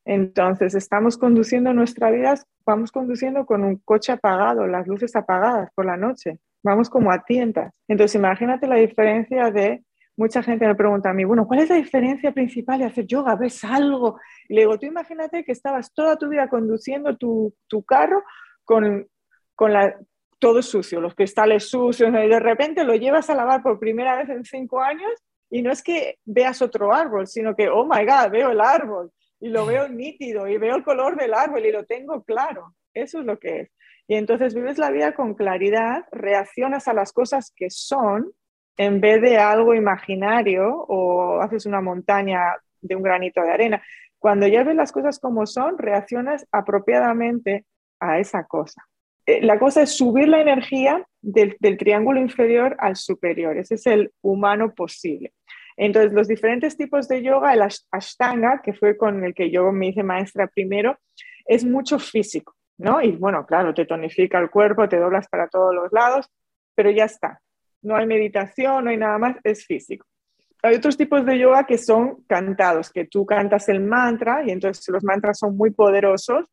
Entonces, 0.04 0.76
estamos 0.76 1.18
conduciendo 1.18 1.74
nuestra 1.74 2.12
vida, 2.12 2.36
vamos 2.66 2.92
conduciendo 2.92 3.46
con 3.46 3.64
un 3.64 3.78
coche 3.78 4.12
apagado, 4.12 4.68
las 4.68 4.88
luces 4.88 5.16
apagadas 5.16 5.70
por 5.74 5.86
la 5.86 5.98
noche, 5.98 6.40
vamos 6.64 6.90
como 6.90 7.12
a 7.12 7.24
tientas. 7.24 7.74
Entonces, 7.88 8.16
imagínate 8.16 8.68
la 8.68 8.76
diferencia 8.76 9.50
de, 9.52 9.84
mucha 10.18 10.44
gente 10.44 10.68
me 10.68 10.76
pregunta 10.76 11.10
a 11.10 11.14
mí, 11.14 11.24
bueno, 11.24 11.48
¿cuál 11.48 11.62
es 11.62 11.70
la 11.70 11.76
diferencia 11.76 12.32
principal 12.32 12.80
de 12.80 12.86
hacer 12.86 13.08
yoga? 13.08 13.36
¿Ves 13.36 13.64
algo? 13.64 14.20
Y 14.48 14.56
le 14.56 14.62
digo, 14.62 14.78
tú 14.78 14.86
imagínate 14.86 15.44
que 15.44 15.52
estabas 15.52 15.94
toda 15.94 16.18
tu 16.18 16.30
vida 16.30 16.50
conduciendo 16.50 17.18
tu, 17.18 17.54
tu 17.68 17.84
carro 17.84 18.24
con, 18.64 19.08
con 19.56 19.74
la, 19.74 19.96
todo 20.40 20.62
sucio, 20.62 21.02
los 21.02 21.16
cristales 21.16 21.70
sucios, 21.70 22.10
y 22.10 22.28
de 22.28 22.40
repente 22.40 22.84
lo 22.84 22.96
llevas 22.96 23.30
a 23.30 23.36
lavar 23.36 23.64
por 23.64 23.80
primera 23.80 24.16
vez 24.16 24.30
en 24.30 24.44
cinco 24.46 24.82
años 24.82 25.12
y 25.50 25.62
no 25.62 25.72
es 25.72 25.84
que 25.84 26.18
veas 26.26 26.62
otro 26.62 26.94
árbol, 26.94 27.28
sino 27.28 27.56
que, 27.56 27.70
oh 27.70 27.86
my 27.86 28.06
God, 28.06 28.32
veo 28.32 28.52
el 28.52 28.62
árbol 28.62 29.12
y 29.40 29.50
lo 29.50 29.66
veo 29.66 29.88
nítido 29.88 30.48
y 30.48 30.58
veo 30.58 30.76
el 30.76 30.84
color 30.84 31.16
del 31.18 31.34
árbol 31.34 31.66
y 31.66 31.72
lo 31.72 31.86
tengo 31.86 32.24
claro. 32.24 32.76
Eso 32.94 33.20
es 33.20 33.26
lo 33.26 33.38
que 33.38 33.62
es. 33.62 33.72
Y 34.08 34.16
entonces 34.16 34.54
vives 34.54 34.78
la 34.78 34.92
vida 34.92 35.14
con 35.14 35.34
claridad, 35.34 36.06
reaccionas 36.12 36.88
a 36.88 36.94
las 36.94 37.12
cosas 37.12 37.52
que 37.56 37.70
son 37.70 38.32
en 38.78 39.02
vez 39.02 39.22
de 39.22 39.38
algo 39.38 39.74
imaginario 39.74 40.68
o 40.70 41.42
haces 41.42 41.66
una 41.66 41.82
montaña 41.82 42.56
de 42.82 42.96
un 42.96 43.04
granito 43.04 43.42
de 43.42 43.52
arena. 43.52 43.84
Cuando 44.20 44.48
ya 44.48 44.64
ves 44.64 44.76
las 44.76 44.92
cosas 44.92 45.20
como 45.20 45.46
son, 45.46 45.78
reaccionas 45.78 46.48
apropiadamente 46.52 47.66
a 48.00 48.20
esa 48.20 48.46
cosa. 48.46 48.84
Eh, 49.26 49.42
la 49.42 49.58
cosa 49.58 49.82
es 49.82 49.98
subir 49.98 50.28
la 50.28 50.42
energía 50.42 51.06
del, 51.22 51.58
triángulo 51.78 52.20
inferior 52.20 52.76
al 52.80 52.96
superior. 52.96 53.58
Ese 53.58 53.76
es 53.76 53.88
el 53.88 54.12
humano 54.22 54.74
posible. 54.74 55.34
Entonces, 55.78 56.14
los 56.14 56.28
diferentes 56.28 56.78
tipos 56.78 57.08
de 57.08 57.22
yoga, 57.22 57.54
el 57.54 57.64
ashtanga, 57.92 58.62
que 58.64 58.74
fue 58.74 58.96
con 58.96 59.24
el 59.24 59.34
que 59.34 59.50
yo 59.50 59.72
me 59.72 59.88
hice 59.90 60.04
maestra 60.04 60.48
primero, 60.48 60.98
es 61.46 61.66
mucho 61.66 62.00
físico, 62.00 62.56
¿no? 62.78 63.02
Y 63.02 63.12
bueno, 63.12 63.46
claro, 63.46 63.74
te 63.74 63.86
tonifica 63.86 64.40
el 64.40 64.50
cuerpo, 64.50 64.88
te 64.88 64.98
doblas 64.98 65.28
para 65.28 65.48
todos 65.48 65.76
los 65.76 65.92
lados, 65.92 66.32
pero 66.76 66.92
ya 66.92 67.06
está. 67.06 67.42
No 67.82 67.96
hay 67.96 68.06
meditación, 68.06 68.86
no 68.86 68.90
hay 68.90 68.98
nada 68.98 69.18
más, 69.18 69.38
es 69.44 69.66
físico. 69.66 70.06
Hay 70.64 70.76
otros 70.76 70.98
tipos 70.98 71.26
de 71.26 71.38
yoga 71.38 71.66
que 71.66 71.78
son 71.78 72.24
cantados, 72.24 72.90
que 72.90 73.06
tú 73.06 73.26
cantas 73.26 73.70
el 73.70 73.82
mantra 73.82 74.44
y 74.46 74.52
entonces 74.52 74.88
los 74.90 75.04
mantras 75.04 75.38
son 75.38 75.56
muy 75.56 75.72
poderosos 75.72 76.46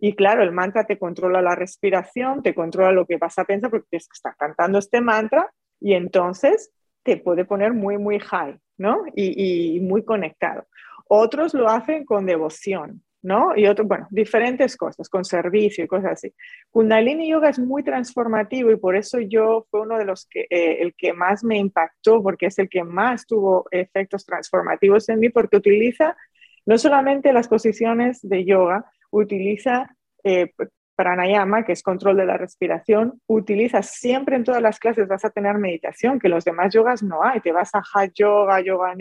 y 0.00 0.14
claro, 0.14 0.42
el 0.42 0.52
mantra 0.52 0.84
te 0.84 0.98
controla 0.98 1.42
la 1.42 1.54
respiración, 1.54 2.42
te 2.42 2.54
controla 2.54 2.90
lo 2.92 3.06
que 3.06 3.18
vas 3.18 3.38
a 3.38 3.44
pensar 3.44 3.70
porque 3.70 3.98
estás 3.98 4.34
cantando 4.36 4.78
este 4.78 5.00
mantra 5.00 5.52
y 5.78 5.92
entonces 5.92 6.72
te 7.02 7.18
puede 7.18 7.44
poner 7.44 7.72
muy, 7.74 7.98
muy 7.98 8.18
high, 8.18 8.58
¿no? 8.78 9.04
Y, 9.14 9.76
y 9.76 9.80
muy 9.80 10.04
conectado. 10.04 10.66
Otros 11.06 11.52
lo 11.54 11.68
hacen 11.68 12.04
con 12.04 12.24
devoción, 12.24 13.02
¿no? 13.22 13.54
Y 13.54 13.66
otros, 13.66 13.86
bueno, 13.86 14.06
diferentes 14.10 14.76
cosas, 14.76 15.08
con 15.08 15.24
servicio 15.24 15.84
y 15.84 15.88
cosas 15.88 16.12
así. 16.12 16.32
Kundalini 16.70 17.28
Yoga 17.28 17.50
es 17.50 17.58
muy 17.58 17.82
transformativo 17.82 18.70
y 18.70 18.76
por 18.76 18.96
eso 18.96 19.20
yo 19.20 19.66
fue 19.70 19.82
uno 19.82 19.98
de 19.98 20.06
los 20.06 20.26
que, 20.26 20.46
eh, 20.48 20.78
el 20.80 20.94
que 20.94 21.12
más 21.12 21.44
me 21.44 21.58
impactó, 21.58 22.22
porque 22.22 22.46
es 22.46 22.58
el 22.58 22.68
que 22.68 22.84
más 22.84 23.26
tuvo 23.26 23.66
efectos 23.70 24.24
transformativos 24.24 25.08
en 25.08 25.20
mí, 25.20 25.28
porque 25.28 25.58
utiliza 25.58 26.16
no 26.64 26.78
solamente 26.78 27.32
las 27.32 27.48
posiciones 27.48 28.20
de 28.22 28.44
yoga, 28.44 28.90
utiliza 29.10 29.94
eh, 30.24 30.52
pranayama, 31.00 31.64
que 31.64 31.72
es 31.72 31.82
control 31.82 32.18
de 32.18 32.26
la 32.26 32.36
respiración, 32.36 33.22
utiliza 33.26 33.82
siempre 33.82 34.36
en 34.36 34.44
todas 34.44 34.60
las 34.60 34.78
clases, 34.78 35.08
vas 35.08 35.24
a 35.24 35.30
tener 35.30 35.56
meditación, 35.56 36.18
que 36.18 36.28
los 36.28 36.44
demás 36.44 36.74
yogas 36.74 37.02
no 37.02 37.24
hay, 37.24 37.40
te 37.40 37.52
vas 37.52 37.74
a 37.74 37.78
Hatha 37.78 38.12
Yoga, 38.14 38.60
Yoga 38.60 38.94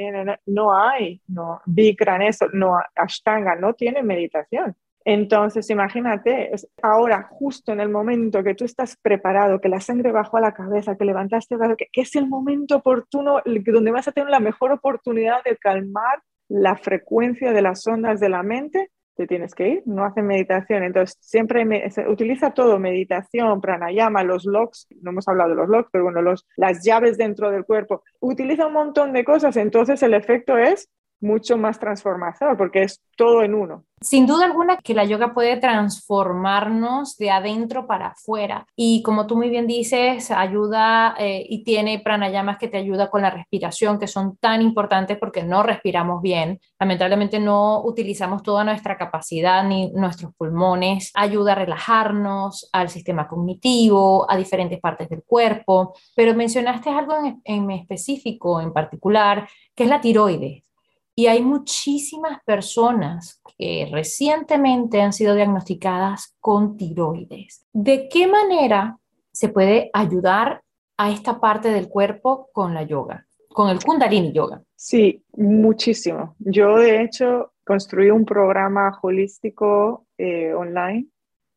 no 0.46 0.78
hay, 0.78 1.22
no, 1.28 1.60
Bikram, 1.66 2.22
eso, 2.22 2.48
no, 2.54 2.80
Ashtanga, 2.96 3.58
no 3.58 3.74
tiene 3.74 4.02
meditación. 4.02 4.78
Entonces, 5.04 5.70
imagínate, 5.70 6.52
ahora 6.82 7.28
justo 7.30 7.74
en 7.74 7.82
el 7.82 7.90
momento 7.90 8.44
que 8.44 8.56
tú 8.56 8.64
estás 8.64 8.96
preparado, 9.02 9.60
que 9.60 9.68
la 9.68 9.82
sangre 9.82 10.14
bajó 10.14 10.38
a 10.38 10.42
la 10.42 10.54
cabeza, 10.54 10.96
que 10.96 11.04
levantaste, 11.04 11.58
que, 11.78 11.88
que 11.92 12.02
es 12.02 12.16
el 12.16 12.30
momento 12.30 12.78
oportuno 12.78 13.42
donde 13.46 13.92
vas 13.92 14.08
a 14.08 14.14
tener 14.14 14.30
la 14.30 14.40
mejor 14.40 14.72
oportunidad 14.72 15.44
de 15.44 15.58
calmar 15.58 16.22
la 16.48 16.78
frecuencia 16.78 17.52
de 17.52 17.62
las 17.62 17.86
ondas 17.88 18.20
de 18.20 18.30
la 18.30 18.44
mente, 18.44 18.90
te 19.20 19.28
tienes 19.28 19.54
que 19.54 19.68
ir, 19.68 19.84
no 19.86 20.06
hace 20.06 20.22
meditación. 20.22 20.82
Entonces, 20.82 21.18
siempre 21.20 21.92
se 21.92 22.08
utiliza 22.08 22.52
todo, 22.52 22.80
meditación, 22.80 23.60
pranayama, 23.60 24.24
los 24.24 24.46
locks, 24.46 24.88
no 25.02 25.12
hemos 25.12 25.28
hablado 25.28 25.50
de 25.50 25.56
los 25.58 25.68
locks, 25.68 25.90
pero 25.92 26.06
bueno, 26.06 26.22
los, 26.22 26.48
las 26.56 26.86
llaves 26.86 27.18
dentro 27.18 27.52
del 27.52 27.66
cuerpo. 27.66 28.02
Utiliza 28.22 28.68
un 28.68 28.72
montón 28.72 29.12
de 29.12 29.26
cosas, 29.26 29.58
entonces 29.58 30.02
el 30.04 30.14
efecto 30.14 30.58
es 30.58 30.90
mucho 31.22 31.58
más 31.58 31.80
transformador 31.80 32.58
porque 32.58 32.84
es 32.84 33.02
todo 33.16 33.44
en 33.44 33.54
uno. 33.54 33.86
Sin 34.02 34.26
duda 34.26 34.46
alguna 34.46 34.78
que 34.78 34.94
la 34.94 35.04
yoga 35.04 35.34
puede 35.34 35.58
transformarnos 35.58 37.18
de 37.18 37.32
adentro 37.32 37.86
para 37.86 38.08
afuera 38.08 38.66
y 38.74 39.04
como 39.04 39.28
tú 39.28 39.36
muy 39.36 39.50
bien 39.50 39.68
dices, 39.68 40.32
ayuda 40.32 41.16
eh, 41.20 41.46
y 41.48 41.66
tiene 41.66 42.00
pranayamas 42.00 42.58
que 42.58 42.70
te 42.70 42.78
ayuda 42.78 43.10
con 43.10 43.22
la 43.22 43.30
respiración, 43.30 44.00
que 44.00 44.08
son 44.08 44.38
tan 44.38 44.62
importantes 44.62 45.18
porque 45.18 45.44
no 45.44 45.64
respiramos 45.64 46.22
bien. 46.22 46.62
Lamentablemente 46.80 47.42
no 47.42 47.84
utilizamos 47.84 48.42
toda 48.42 48.64
nuestra 48.64 48.98
capacidad 48.98 49.66
ni 49.66 49.92
nuestros 49.92 50.34
pulmones. 50.36 51.12
Ayuda 51.14 51.52
a 51.52 51.56
relajarnos, 51.56 52.70
al 52.72 52.88
sistema 52.88 53.28
cognitivo, 53.28 54.32
a 54.32 54.38
diferentes 54.38 54.80
partes 54.80 55.10
del 55.10 55.24
cuerpo. 55.24 55.94
Pero 56.16 56.34
mencionaste 56.36 56.90
algo 56.90 57.18
en, 57.18 57.42
en 57.44 57.70
específico, 57.72 58.62
en 58.62 58.72
particular, 58.72 59.46
que 59.76 59.84
es 59.84 59.90
la 59.90 60.00
tiroides. 60.00 60.64
Y 61.20 61.28
hay 61.28 61.42
muchísimas 61.42 62.42
personas 62.46 63.42
que 63.58 63.90
recientemente 63.92 65.02
han 65.02 65.12
sido 65.12 65.36
diagnosticadas 65.36 66.38
con 66.40 66.78
tiroides. 66.78 67.66
¿De 67.74 68.08
qué 68.08 68.26
manera 68.26 68.98
se 69.30 69.50
puede 69.50 69.90
ayudar 69.92 70.64
a 70.96 71.12
esta 71.12 71.42
parte 71.42 71.72
del 71.72 71.90
cuerpo 71.90 72.48
con 72.54 72.74
la 72.74 72.84
yoga, 72.84 73.28
con 73.50 73.68
el 73.68 73.84
Kundalini 73.84 74.32
Yoga? 74.32 74.64
Sí, 74.78 75.22
muchísimo. 75.34 76.38
Yo, 76.40 76.78
de 76.78 77.04
hecho, 77.04 77.52
construí 77.66 78.12
un 78.12 78.24
programa 78.24 78.98
holístico 79.02 80.06
eh, 80.18 80.54
online 80.54 81.06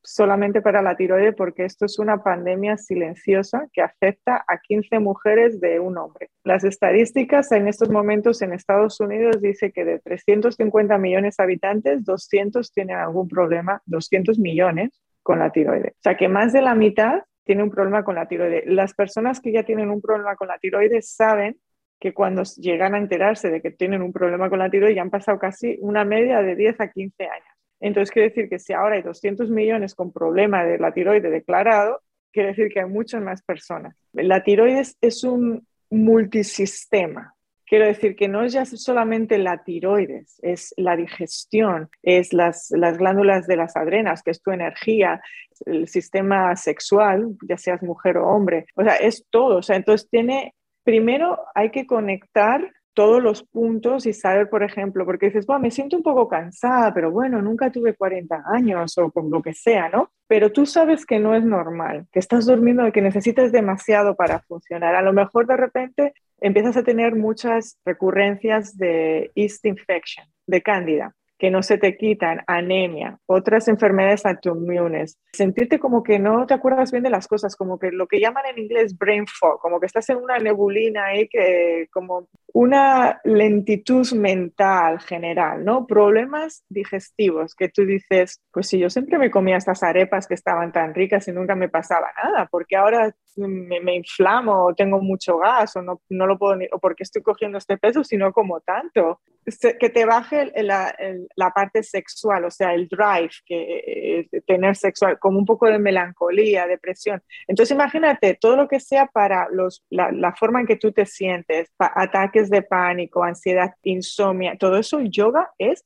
solamente 0.02 0.60
para 0.60 0.82
la 0.82 0.96
tiroides 0.96 1.34
porque 1.34 1.64
esto 1.64 1.86
es 1.86 1.98
una 1.98 2.22
pandemia 2.22 2.76
silenciosa 2.76 3.68
que 3.72 3.82
afecta 3.82 4.44
a 4.46 4.58
15 4.58 4.98
mujeres 4.98 5.60
de 5.60 5.80
un 5.80 5.98
hombre. 5.98 6.30
Las 6.44 6.64
estadísticas 6.64 7.52
en 7.52 7.68
estos 7.68 7.90
momentos 7.90 8.42
en 8.42 8.52
Estados 8.52 9.00
Unidos 9.00 9.40
dice 9.40 9.72
que 9.72 9.84
de 9.84 9.98
350 10.00 10.98
millones 10.98 11.36
de 11.36 11.44
habitantes, 11.44 12.04
200 12.04 12.72
tienen 12.72 12.96
algún 12.96 13.28
problema, 13.28 13.82
200 13.86 14.38
millones 14.38 15.00
con 15.22 15.38
la 15.38 15.50
tiroides. 15.50 15.92
O 15.92 16.02
sea 16.02 16.16
que 16.16 16.28
más 16.28 16.52
de 16.52 16.62
la 16.62 16.74
mitad 16.74 17.22
tiene 17.44 17.62
un 17.62 17.70
problema 17.70 18.04
con 18.04 18.14
la 18.14 18.26
tiroides. 18.26 18.64
Las 18.66 18.94
personas 18.94 19.40
que 19.40 19.52
ya 19.52 19.62
tienen 19.62 19.90
un 19.90 20.00
problema 20.00 20.36
con 20.36 20.48
la 20.48 20.58
tiroides 20.58 21.14
saben 21.14 21.56
que 22.00 22.12
cuando 22.12 22.42
llegan 22.56 22.94
a 22.94 22.98
enterarse 22.98 23.50
de 23.50 23.62
que 23.62 23.70
tienen 23.70 24.02
un 24.02 24.12
problema 24.12 24.50
con 24.50 24.58
la 24.58 24.70
tiroides 24.70 24.96
ya 24.96 25.02
han 25.02 25.10
pasado 25.10 25.38
casi 25.38 25.78
una 25.80 26.04
media 26.04 26.42
de 26.42 26.56
10 26.56 26.80
a 26.80 26.88
15 26.90 27.24
años. 27.24 27.51
Entonces, 27.82 28.12
quiere 28.12 28.28
decir 28.28 28.48
que 28.48 28.60
si 28.60 28.72
ahora 28.72 28.94
hay 28.94 29.02
200 29.02 29.50
millones 29.50 29.94
con 29.94 30.12
problema 30.12 30.64
de 30.64 30.78
la 30.78 30.92
tiroides 30.92 31.30
declarado, 31.30 32.00
quiere 32.32 32.50
decir 32.50 32.68
que 32.72 32.80
hay 32.80 32.86
muchas 32.88 33.20
más 33.20 33.42
personas. 33.42 33.96
La 34.12 34.44
tiroides 34.44 34.96
es 35.00 35.24
un 35.24 35.66
multisistema. 35.90 37.34
Quiero 37.66 37.86
decir 37.86 38.14
que 38.14 38.28
no 38.28 38.44
es 38.44 38.52
ya 38.52 38.64
solamente 38.66 39.36
la 39.38 39.64
tiroides, 39.64 40.38
es 40.42 40.74
la 40.76 40.94
digestión, 40.94 41.88
es 42.02 42.32
las, 42.32 42.70
las 42.70 42.98
glándulas 42.98 43.46
de 43.46 43.56
las 43.56 43.76
adrenas, 43.76 44.22
que 44.22 44.30
es 44.30 44.42
tu 44.42 44.52
energía, 44.52 45.20
el 45.66 45.88
sistema 45.88 46.54
sexual, 46.54 47.34
ya 47.48 47.56
seas 47.56 47.82
mujer 47.82 48.18
o 48.18 48.28
hombre. 48.28 48.66
O 48.76 48.84
sea, 48.84 48.96
es 48.96 49.26
todo. 49.28 49.56
O 49.56 49.62
sea, 49.62 49.76
entonces 49.76 50.08
tiene, 50.08 50.54
primero 50.84 51.38
hay 51.54 51.70
que 51.70 51.86
conectar 51.86 52.70
todos 52.94 53.22
los 53.22 53.42
puntos 53.44 54.06
y 54.06 54.12
saber, 54.12 54.48
por 54.48 54.62
ejemplo, 54.62 55.04
porque 55.04 55.26
dices, 55.26 55.46
me 55.60 55.70
siento 55.70 55.96
un 55.96 56.02
poco 56.02 56.28
cansada, 56.28 56.92
pero 56.92 57.10
bueno, 57.10 57.40
nunca 57.40 57.70
tuve 57.70 57.94
40 57.94 58.44
años 58.46 58.96
o 58.98 59.10
con 59.10 59.30
lo 59.30 59.42
que 59.42 59.54
sea, 59.54 59.88
¿no? 59.88 60.10
Pero 60.26 60.52
tú 60.52 60.66
sabes 60.66 61.06
que 61.06 61.18
no 61.18 61.34
es 61.34 61.44
normal, 61.44 62.06
que 62.12 62.18
estás 62.18 62.46
durmiendo 62.46 62.90
que 62.92 63.02
necesitas 63.02 63.52
demasiado 63.52 64.14
para 64.14 64.40
funcionar. 64.40 64.94
A 64.94 65.02
lo 65.02 65.12
mejor 65.12 65.46
de 65.46 65.56
repente 65.56 66.14
empiezas 66.40 66.76
a 66.76 66.82
tener 66.82 67.14
muchas 67.14 67.78
recurrencias 67.84 68.76
de 68.76 69.30
yeast 69.34 69.64
infection, 69.66 70.26
de 70.46 70.62
cándida 70.62 71.14
que 71.42 71.50
no 71.50 71.64
se 71.64 71.76
te 71.76 71.96
quitan, 71.96 72.44
anemia, 72.46 73.18
otras 73.26 73.66
enfermedades 73.66 74.24
autoinmunes, 74.24 75.18
sentirte 75.32 75.80
como 75.80 76.04
que 76.04 76.20
no 76.20 76.46
te 76.46 76.54
acuerdas 76.54 76.92
bien 76.92 77.02
de 77.02 77.10
las 77.10 77.26
cosas, 77.26 77.56
como 77.56 77.80
que 77.80 77.90
lo 77.90 78.06
que 78.06 78.20
llaman 78.20 78.44
en 78.46 78.60
inglés 78.60 78.96
brain 78.96 79.26
fog, 79.26 79.58
como 79.58 79.80
que 79.80 79.86
estás 79.86 80.08
en 80.10 80.18
una 80.18 80.38
nebulina 80.38 81.06
ahí, 81.06 81.26
que 81.26 81.88
como 81.90 82.28
una 82.52 83.20
lentitud 83.24 84.08
mental 84.12 85.00
general, 85.00 85.64
¿no? 85.64 85.84
Problemas 85.84 86.64
digestivos 86.68 87.56
que 87.56 87.68
tú 87.68 87.84
dices, 87.84 88.40
pues 88.52 88.68
si 88.68 88.78
yo 88.78 88.88
siempre 88.88 89.18
me 89.18 89.32
comía 89.32 89.56
estas 89.56 89.82
arepas 89.82 90.28
que 90.28 90.34
estaban 90.34 90.70
tan 90.70 90.94
ricas 90.94 91.26
y 91.26 91.32
nunca 91.32 91.56
me 91.56 91.68
pasaba 91.68 92.06
nada, 92.22 92.46
porque 92.52 92.76
ahora 92.76 93.12
me, 93.36 93.96
inflamo 93.96 94.66
o 94.66 94.74
tengo 94.74 95.00
mucho 95.00 95.38
gas 95.38 95.74
o 95.76 95.82
no, 95.82 96.02
no 96.08 96.26
lo 96.26 96.38
puedo 96.38 96.56
ni, 96.56 96.66
o 96.70 96.78
porque 96.78 97.02
estoy 97.02 97.22
cogiendo 97.22 97.58
este 97.58 97.78
peso 97.78 98.04
si 98.04 98.16
no 98.16 98.32
como 98.32 98.60
tanto. 98.60 99.20
Que 99.44 99.90
te 99.90 100.04
baje 100.04 100.52
la, 100.62 100.94
la 101.36 101.50
parte 101.50 101.82
sexual, 101.82 102.44
o 102.44 102.50
sea, 102.50 102.74
el 102.74 102.88
drive, 102.88 103.30
que, 103.44 104.28
eh, 104.32 104.40
tener 104.46 104.76
sexual, 104.76 105.18
como 105.18 105.38
un 105.38 105.46
poco 105.46 105.66
de 105.66 105.78
melancolía, 105.78 106.66
depresión. 106.66 107.22
Entonces 107.46 107.74
imagínate 107.74 108.38
todo 108.40 108.56
lo 108.56 108.68
que 108.68 108.80
sea 108.80 109.06
para 109.06 109.48
los, 109.50 109.84
la, 109.90 110.10
la 110.12 110.34
forma 110.34 110.60
en 110.60 110.66
que 110.66 110.76
tú 110.76 110.92
te 110.92 111.06
sientes, 111.06 111.72
ataques 111.78 112.50
de 112.50 112.62
pánico, 112.62 113.22
ansiedad, 113.22 113.74
insomnia, 113.82 114.56
todo 114.58 114.76
eso 114.76 114.98
el 114.98 115.10
yoga 115.10 115.50
es 115.58 115.84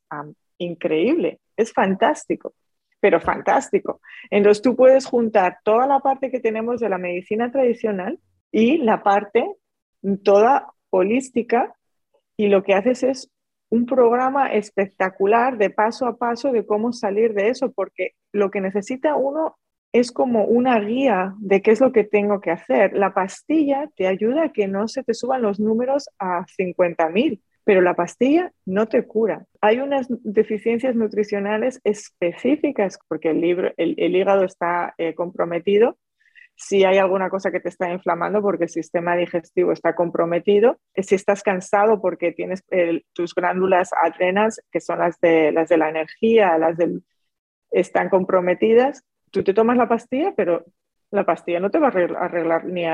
increíble, 0.59 1.41
es 1.57 1.73
fantástico 1.73 2.55
pero 2.99 3.21
fantástico. 3.21 4.01
Entonces 4.31 4.63
tú 4.63 4.75
puedes 4.75 5.07
juntar 5.07 5.59
toda 5.63 5.87
la 5.87 6.01
parte 6.01 6.31
que 6.31 6.41
tenemos 6.41 6.81
de 6.81 6.89
la 6.89 6.99
medicina 6.99 7.53
tradicional 7.53 8.19
y 8.51 8.79
la 8.79 9.03
parte 9.03 9.47
toda 10.25 10.73
holística 10.91 11.75
y 12.37 12.49
lo 12.49 12.63
que 12.63 12.75
haces 12.75 13.03
es 13.03 13.31
un 13.71 13.87
programa 13.87 14.53
espectacular 14.53 15.59
de 15.59 15.71
paso 15.71 16.07
a 16.07 16.17
paso 16.17 16.53
de 16.53 16.67
cómo 16.67 16.93
salir 16.93 17.35
de 17.35 17.49
eso, 17.49 17.73
porque 17.73 18.13
lo 18.33 18.51
que 18.51 18.61
necesita 18.61 19.17
uno 19.17 19.57
es 19.93 20.13
como 20.13 20.45
una 20.45 20.79
guía 20.81 21.35
de 21.39 21.63
qué 21.63 21.71
es 21.71 21.81
lo 21.81 21.93
que 21.93 22.05
tengo 22.05 22.41
que 22.41 22.51
hacer. 22.51 22.93
La 22.93 23.15
pastilla 23.15 23.89
te 23.97 24.07
ayuda 24.07 24.45
a 24.45 24.53
que 24.53 24.69
no 24.69 24.89
se 24.89 25.03
te 25.03 25.15
suban 25.15 25.43
los 25.43 25.59
números 25.59 26.09
a 26.19 26.45
50.000, 26.45 27.41
pero 27.65 27.81
la 27.81 27.95
pastilla 27.95 28.53
no 28.65 28.87
te 28.87 29.07
cura. 29.07 29.47
Hay 29.61 29.81
unas 29.81 30.07
deficiencias 30.09 30.95
nutricionales 30.95 31.81
específicas 31.83 32.99
porque 33.09 33.31
el, 33.31 33.41
libro, 33.41 33.73
el, 33.77 34.15
hígado 34.15 34.45
está 34.45 34.95
eh, 34.99 35.15
comprometido. 35.15 35.97
Si 36.57 36.85
hay 36.85 36.97
alguna 36.99 37.29
cosa 37.29 37.51
que 37.51 37.61
te 37.61 37.69
está 37.69 37.91
inflamando 37.93 38.41
porque 38.41 38.65
el 38.65 38.71
sistema 38.71 39.15
digestivo 39.15 39.73
está 39.73 39.95
comprometido, 39.95 40.79
si 40.97 41.15
estás 41.15 41.43
cansado 41.43 42.01
porque 42.01 42.33
tienes 42.33 42.65
tus 43.13 43.35
glándulas 43.35 43.91
adrenas, 44.03 44.61
que 44.73 44.81
son 44.81 45.01
las 45.01 45.21
de, 45.21 45.53
las 45.53 45.69
de 45.69 45.77
la 45.77 45.91
energía, 45.91 46.57
las 46.57 46.77
están 47.71 48.09
comprometidas, 48.09 49.05
tú 49.31 49.45
te 49.45 49.53
tomas 49.53 49.77
la 49.77 49.87
pastilla, 49.87 50.33
pero 50.35 50.65
la 51.11 51.25
pastilla 51.25 51.61
no 51.61 51.71
te 51.71 51.79
va 51.79 51.89
a 51.89 51.91
arreglar, 51.91 52.65
ni, 52.65 52.85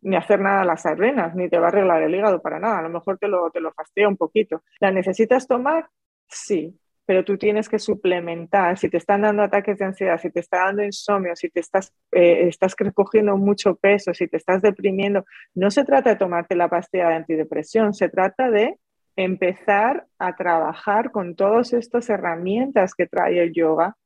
ni, 0.00 0.16
hacer 0.16 0.40
nada 0.40 0.62
a 0.62 0.64
las 0.64 0.84
adrenas, 0.86 1.34
ni 1.34 1.48
te 1.48 1.58
va 1.58 1.66
a 1.66 1.68
arreglar 1.68 2.02
el 2.02 2.14
hígado 2.14 2.40
para 2.40 2.58
nada. 2.58 2.78
A 2.78 2.82
lo 2.82 2.88
mejor 2.88 3.18
te 3.18 3.28
lo, 3.28 3.50
te 3.50 3.60
lo 3.60 3.72
fastidia 3.72 4.08
un 4.08 4.16
poquito. 4.16 4.62
¿La 4.80 4.90
necesitas 4.90 5.46
tomar? 5.46 5.88
Sí, 6.28 6.79
pero 7.10 7.24
tú 7.24 7.36
tienes 7.36 7.68
que 7.68 7.80
suplementar. 7.80 8.78
Si 8.78 8.88
te 8.88 8.98
están 8.98 9.22
dando 9.22 9.42
ataques 9.42 9.76
de 9.78 9.84
ansiedad, 9.84 10.16
si 10.16 10.30
te 10.30 10.38
está 10.38 10.66
dando 10.66 10.84
insomnio, 10.84 11.34
si 11.34 11.48
te 11.48 11.58
estás, 11.58 11.92
eh, 12.12 12.46
estás 12.46 12.76
cogiendo 12.94 13.36
mucho 13.36 13.74
peso, 13.74 14.14
si 14.14 14.28
te 14.28 14.36
estás 14.36 14.62
deprimiendo, 14.62 15.24
no 15.52 15.72
se 15.72 15.82
trata 15.82 16.10
de 16.10 16.16
tomarte 16.16 16.54
la 16.54 16.68
pastilla 16.68 17.08
de 17.08 17.16
antidepresión, 17.16 17.94
se 17.94 18.08
trata 18.10 18.48
de 18.48 18.76
empezar 19.16 20.06
a 20.20 20.36
trabajar 20.36 21.10
con 21.10 21.34
todas 21.34 21.72
estas 21.72 22.08
herramientas 22.10 22.94
que 22.94 23.08
trae 23.08 23.42
el 23.42 23.52
yoga 23.52 23.96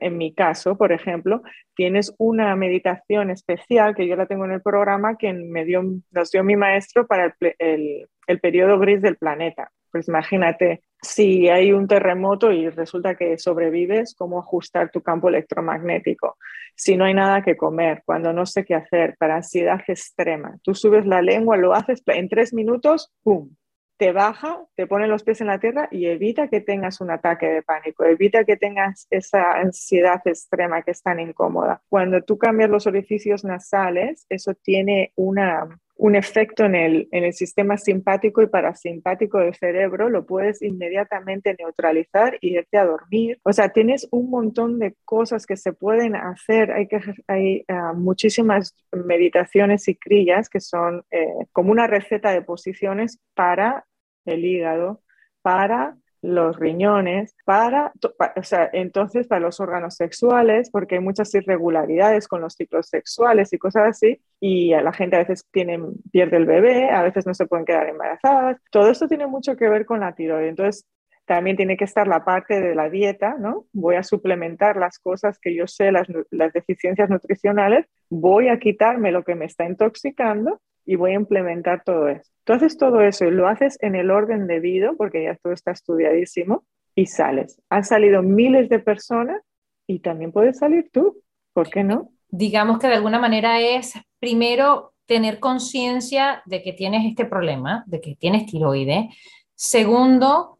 en 0.00 0.16
mi 0.16 0.32
caso, 0.32 0.76
por 0.76 0.92
ejemplo, 0.92 1.42
tienes 1.74 2.14
una 2.18 2.54
meditación 2.56 3.30
especial 3.30 3.94
que 3.94 4.06
yo 4.06 4.16
la 4.16 4.26
tengo 4.26 4.44
en 4.44 4.52
el 4.52 4.62
programa 4.62 5.16
que 5.16 5.32
me 5.32 5.64
dio, 5.64 5.82
nos 6.10 6.30
dio 6.30 6.44
mi 6.44 6.56
maestro 6.56 7.06
para 7.06 7.36
el, 7.58 8.06
el, 8.26 8.40
periodo 8.40 8.78
gris 8.78 9.02
del 9.02 9.16
planeta. 9.16 9.70
Pues 9.94 10.08
imagínate, 10.08 10.82
si 11.00 11.48
hay 11.48 11.70
un 11.70 11.86
terremoto 11.86 12.50
y 12.50 12.68
resulta 12.68 13.14
que 13.14 13.38
sobrevives, 13.38 14.16
cómo 14.18 14.40
ajustar 14.40 14.90
tu 14.90 15.02
campo 15.02 15.28
electromagnético. 15.28 16.36
Si 16.74 16.96
no 16.96 17.04
hay 17.04 17.14
nada 17.14 17.42
que 17.44 17.56
comer, 17.56 18.02
cuando 18.04 18.32
no 18.32 18.44
sé 18.44 18.64
qué 18.64 18.74
hacer, 18.74 19.14
para 19.20 19.36
ansiedad 19.36 19.80
extrema, 19.86 20.58
tú 20.64 20.74
subes 20.74 21.06
la 21.06 21.22
lengua, 21.22 21.56
lo 21.56 21.74
haces 21.74 22.02
en 22.06 22.28
tres 22.28 22.52
minutos, 22.52 23.12
¡pum! 23.22 23.50
te 23.96 24.10
baja, 24.10 24.64
te 24.74 24.88
pone 24.88 25.06
los 25.06 25.22
pies 25.22 25.40
en 25.40 25.46
la 25.46 25.60
tierra 25.60 25.86
y 25.92 26.06
evita 26.06 26.48
que 26.48 26.60
tengas 26.60 27.00
un 27.00 27.12
ataque 27.12 27.46
de 27.46 27.62
pánico, 27.62 28.02
evita 28.02 28.44
que 28.44 28.56
tengas 28.56 29.06
esa 29.10 29.52
ansiedad 29.52 30.20
extrema 30.24 30.82
que 30.82 30.90
es 30.90 31.02
tan 31.02 31.20
incómoda. 31.20 31.82
Cuando 31.88 32.20
tú 32.22 32.36
cambias 32.36 32.68
los 32.68 32.88
orificios 32.88 33.44
nasales, 33.44 34.26
eso 34.28 34.54
tiene 34.54 35.12
una, 35.14 35.68
un 35.96 36.16
efecto 36.16 36.64
en 36.64 36.74
el, 36.74 37.08
en 37.12 37.24
el 37.24 37.32
sistema 37.32 37.76
simpático 37.76 38.42
y 38.42 38.48
parasimpático 38.48 39.38
del 39.38 39.54
cerebro, 39.54 40.08
lo 40.08 40.26
puedes 40.26 40.60
inmediatamente 40.62 41.54
neutralizar 41.58 42.36
y 42.40 42.56
irte 42.56 42.78
a 42.78 42.84
dormir. 42.84 43.38
O 43.44 43.52
sea, 43.52 43.68
tienes 43.68 44.08
un 44.10 44.28
montón 44.28 44.78
de 44.78 44.96
cosas 45.04 45.46
que 45.46 45.56
se 45.56 45.72
pueden 45.72 46.16
hacer. 46.16 46.72
Hay, 46.72 46.88
hay 47.28 47.64
ah, 47.68 47.92
muchísimas 47.94 48.76
meditaciones 48.92 49.86
y 49.88 49.94
crillas 49.94 50.48
que 50.48 50.60
son 50.60 51.04
eh, 51.10 51.26
como 51.52 51.70
una 51.70 51.86
receta 51.86 52.32
de 52.32 52.42
posiciones 52.42 53.20
para 53.34 53.86
el 54.24 54.44
hígado, 54.44 55.02
para 55.42 55.96
los 56.24 56.58
riñones, 56.58 57.36
para, 57.44 57.92
o 58.36 58.42
sea, 58.42 58.70
entonces 58.72 59.26
para 59.26 59.42
los 59.42 59.60
órganos 59.60 59.96
sexuales, 59.96 60.70
porque 60.70 60.94
hay 60.94 61.02
muchas 61.02 61.34
irregularidades 61.34 62.28
con 62.28 62.40
los 62.40 62.54
ciclos 62.54 62.88
sexuales 62.88 63.52
y 63.52 63.58
cosas 63.58 63.88
así, 63.88 64.22
y 64.40 64.70
la 64.70 64.92
gente 64.94 65.16
a 65.16 65.18
veces 65.18 65.46
tiene, 65.52 65.78
pierde 66.10 66.38
el 66.38 66.46
bebé, 66.46 66.88
a 66.90 67.02
veces 67.02 67.26
no 67.26 67.34
se 67.34 67.46
pueden 67.46 67.66
quedar 67.66 67.88
embarazadas. 67.88 68.58
Todo 68.70 68.90
esto 68.90 69.06
tiene 69.06 69.26
mucho 69.26 69.56
que 69.56 69.68
ver 69.68 69.84
con 69.84 70.00
la 70.00 70.14
tiroides. 70.14 70.48
Entonces, 70.48 70.86
también 71.26 71.56
tiene 71.56 71.76
que 71.76 71.84
estar 71.84 72.08
la 72.08 72.24
parte 72.24 72.60
de 72.60 72.74
la 72.74 72.88
dieta, 72.88 73.36
¿no? 73.38 73.66
Voy 73.72 73.96
a 73.96 74.02
suplementar 74.02 74.76
las 74.76 74.98
cosas 74.98 75.38
que 75.38 75.54
yo 75.54 75.66
sé, 75.66 75.92
las, 75.92 76.06
las 76.30 76.52
deficiencias 76.54 77.10
nutricionales, 77.10 77.86
voy 78.08 78.48
a 78.48 78.58
quitarme 78.58 79.12
lo 79.12 79.24
que 79.24 79.34
me 79.34 79.44
está 79.44 79.64
intoxicando 79.64 80.60
y 80.84 80.96
voy 80.96 81.12
a 81.12 81.14
implementar 81.14 81.82
todo 81.84 82.08
eso. 82.08 82.30
Tú 82.44 82.52
haces 82.52 82.76
todo 82.76 83.00
eso 83.00 83.24
y 83.24 83.30
lo 83.30 83.48
haces 83.48 83.78
en 83.80 83.94
el 83.94 84.10
orden 84.10 84.46
debido, 84.46 84.96
porque 84.96 85.24
ya 85.24 85.36
todo 85.36 85.52
está 85.52 85.70
estudiadísimo, 85.70 86.64
y 86.94 87.06
sales. 87.06 87.60
Han 87.70 87.84
salido 87.84 88.22
miles 88.22 88.68
de 88.68 88.78
personas 88.78 89.42
y 89.86 90.00
también 90.00 90.32
puedes 90.32 90.58
salir 90.58 90.90
tú. 90.92 91.20
¿Por 91.52 91.70
qué 91.70 91.84
no? 91.84 92.10
Digamos 92.28 92.78
que 92.78 92.86
de 92.86 92.94
alguna 92.94 93.18
manera 93.18 93.60
es 93.60 93.94
primero 94.20 94.92
tener 95.06 95.40
conciencia 95.40 96.42
de 96.46 96.62
que 96.62 96.72
tienes 96.72 97.04
este 97.06 97.24
problema, 97.24 97.84
de 97.86 98.00
que 98.00 98.16
tienes 98.16 98.46
tiroide. 98.46 99.10
Segundo, 99.54 100.58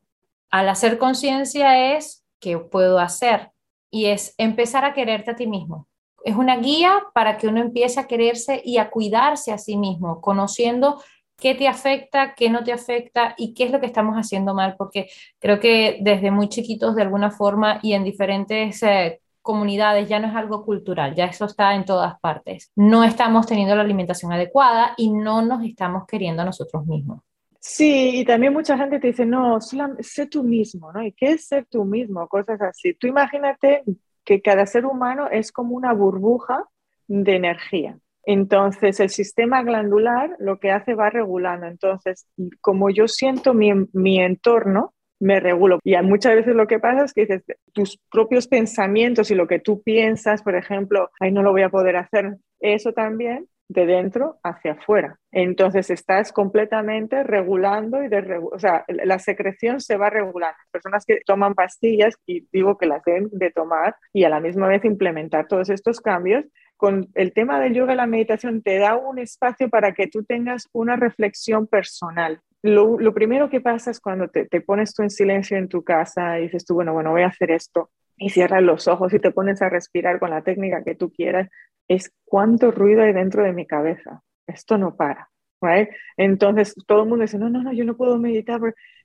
al 0.50 0.68
hacer 0.68 0.98
conciencia 0.98 1.96
es 1.96 2.24
qué 2.40 2.58
puedo 2.58 2.98
hacer 2.98 3.50
y 3.90 4.06
es 4.06 4.34
empezar 4.38 4.84
a 4.84 4.92
quererte 4.92 5.32
a 5.32 5.36
ti 5.36 5.46
mismo 5.46 5.88
es 6.24 6.36
una 6.36 6.56
guía 6.56 7.04
para 7.12 7.36
que 7.36 7.46
uno 7.46 7.60
empiece 7.60 8.00
a 8.00 8.06
quererse 8.06 8.60
y 8.64 8.78
a 8.78 8.90
cuidarse 8.90 9.52
a 9.52 9.58
sí 9.58 9.76
mismo, 9.76 10.20
conociendo 10.20 11.02
qué 11.36 11.54
te 11.54 11.68
afecta, 11.68 12.34
qué 12.34 12.48
no 12.48 12.64
te 12.64 12.72
afecta 12.72 13.34
y 13.36 13.52
qué 13.52 13.64
es 13.64 13.70
lo 13.70 13.80
que 13.80 13.86
estamos 13.86 14.16
haciendo 14.16 14.54
mal, 14.54 14.76
porque 14.78 15.08
creo 15.38 15.60
que 15.60 15.98
desde 16.00 16.30
muy 16.30 16.48
chiquitos 16.48 16.96
de 16.96 17.02
alguna 17.02 17.30
forma 17.30 17.78
y 17.82 17.92
en 17.92 18.04
diferentes 18.04 18.82
eh, 18.82 19.20
comunidades 19.42 20.08
ya 20.08 20.18
no 20.18 20.28
es 20.28 20.34
algo 20.34 20.64
cultural, 20.64 21.14
ya 21.14 21.26
eso 21.26 21.44
está 21.44 21.74
en 21.74 21.84
todas 21.84 22.18
partes. 22.20 22.72
No 22.74 23.04
estamos 23.04 23.46
teniendo 23.46 23.76
la 23.76 23.82
alimentación 23.82 24.32
adecuada 24.32 24.94
y 24.96 25.12
no 25.12 25.42
nos 25.42 25.62
estamos 25.62 26.06
queriendo 26.06 26.40
a 26.40 26.46
nosotros 26.46 26.86
mismos. 26.86 27.20
Sí, 27.60 28.20
y 28.20 28.24
también 28.24 28.52
mucha 28.52 28.76
gente 28.78 28.98
te 28.98 29.08
dice, 29.08 29.26
no, 29.26 29.58
sé 29.60 30.26
tú 30.26 30.42
mismo, 30.42 30.92
¿no? 30.92 31.02
¿Y 31.02 31.12
qué 31.12 31.32
es 31.32 31.46
ser 31.46 31.66
tú 31.66 31.84
mismo? 31.84 32.26
Cosas 32.28 32.60
así. 32.60 32.94
Tú 32.94 33.06
imagínate 33.06 33.82
que 34.24 34.42
cada 34.42 34.66
ser 34.66 34.86
humano 34.86 35.28
es 35.30 35.52
como 35.52 35.76
una 35.76 35.92
burbuja 35.92 36.64
de 37.06 37.36
energía. 37.36 37.98
Entonces, 38.26 39.00
el 39.00 39.10
sistema 39.10 39.62
glandular 39.62 40.34
lo 40.38 40.58
que 40.58 40.70
hace 40.70 40.94
va 40.94 41.10
regulando. 41.10 41.66
Entonces, 41.66 42.26
como 42.60 42.88
yo 42.90 43.06
siento 43.06 43.52
mi, 43.52 43.72
mi 43.92 44.20
entorno, 44.20 44.94
me 45.20 45.40
regulo. 45.40 45.78
Y 45.84 45.96
muchas 46.02 46.34
veces 46.34 46.54
lo 46.54 46.66
que 46.66 46.78
pasa 46.78 47.04
es 47.04 47.12
que 47.12 47.22
dices, 47.22 47.44
tus 47.72 47.98
propios 48.10 48.48
pensamientos 48.48 49.30
y 49.30 49.34
lo 49.34 49.46
que 49.46 49.58
tú 49.58 49.82
piensas, 49.82 50.42
por 50.42 50.54
ejemplo, 50.54 51.10
ay, 51.20 51.32
no 51.32 51.42
lo 51.42 51.52
voy 51.52 51.62
a 51.62 51.70
poder 51.70 51.96
hacer, 51.96 52.36
eso 52.60 52.92
también 52.92 53.48
de 53.68 53.86
dentro 53.86 54.38
hacia 54.42 54.72
afuera. 54.72 55.18
Entonces 55.32 55.90
estás 55.90 56.32
completamente 56.32 57.22
regulando 57.22 58.02
y 58.02 58.08
de, 58.08 58.40
o 58.52 58.58
sea, 58.58 58.84
la 58.88 59.18
secreción 59.18 59.80
se 59.80 59.96
va 59.96 60.10
regulando. 60.10 60.56
Personas 60.70 61.04
que 61.06 61.20
toman 61.26 61.54
pastillas 61.54 62.16
y 62.26 62.46
digo 62.52 62.76
que 62.76 62.86
las 62.86 63.02
deben 63.04 63.28
de 63.32 63.50
tomar 63.50 63.96
y 64.12 64.24
a 64.24 64.28
la 64.28 64.40
misma 64.40 64.68
vez 64.68 64.84
implementar 64.84 65.46
todos 65.48 65.70
estos 65.70 66.00
cambios. 66.00 66.44
Con 66.76 67.08
el 67.14 67.32
tema 67.32 67.60
del 67.60 67.74
yoga 67.74 67.94
y 67.94 67.96
la 67.96 68.06
meditación 68.06 68.62
te 68.62 68.78
da 68.78 68.96
un 68.96 69.18
espacio 69.18 69.70
para 69.70 69.92
que 69.92 70.08
tú 70.08 70.24
tengas 70.24 70.68
una 70.72 70.96
reflexión 70.96 71.66
personal. 71.66 72.40
Lo, 72.62 72.98
lo 72.98 73.14
primero 73.14 73.48
que 73.48 73.60
pasa 73.60 73.90
es 73.90 74.00
cuando 74.00 74.28
te, 74.28 74.46
te 74.46 74.60
pones 74.60 74.92
tú 74.92 75.02
en 75.02 75.10
silencio 75.10 75.56
en 75.56 75.68
tu 75.68 75.84
casa 75.84 76.38
y 76.38 76.42
dices 76.44 76.64
tú, 76.64 76.74
bueno, 76.74 76.92
bueno, 76.92 77.12
voy 77.12 77.22
a 77.22 77.28
hacer 77.28 77.50
esto 77.52 77.90
y 78.16 78.30
cierras 78.30 78.62
los 78.62 78.88
ojos 78.88 79.12
y 79.12 79.18
te 79.18 79.30
pones 79.30 79.62
a 79.62 79.68
respirar 79.68 80.18
con 80.18 80.30
la 80.30 80.42
técnica 80.42 80.84
que 80.84 80.94
tú 80.94 81.10
quieras, 81.10 81.50
es 81.88 82.12
cuánto 82.24 82.70
ruido 82.70 83.02
hay 83.02 83.12
dentro 83.12 83.44
de 83.44 83.52
mi 83.52 83.66
cabeza. 83.66 84.22
Esto 84.46 84.78
no 84.78 84.96
para. 84.96 85.30
Right? 85.60 85.88
Entonces 86.16 86.74
todo 86.86 87.02
el 87.02 87.08
mundo 87.08 87.22
dice, 87.22 87.38
no, 87.38 87.48
no, 87.48 87.62
no, 87.62 87.72
yo 87.72 87.84
no 87.84 87.96
puedo 87.96 88.18
meditar. 88.18 88.60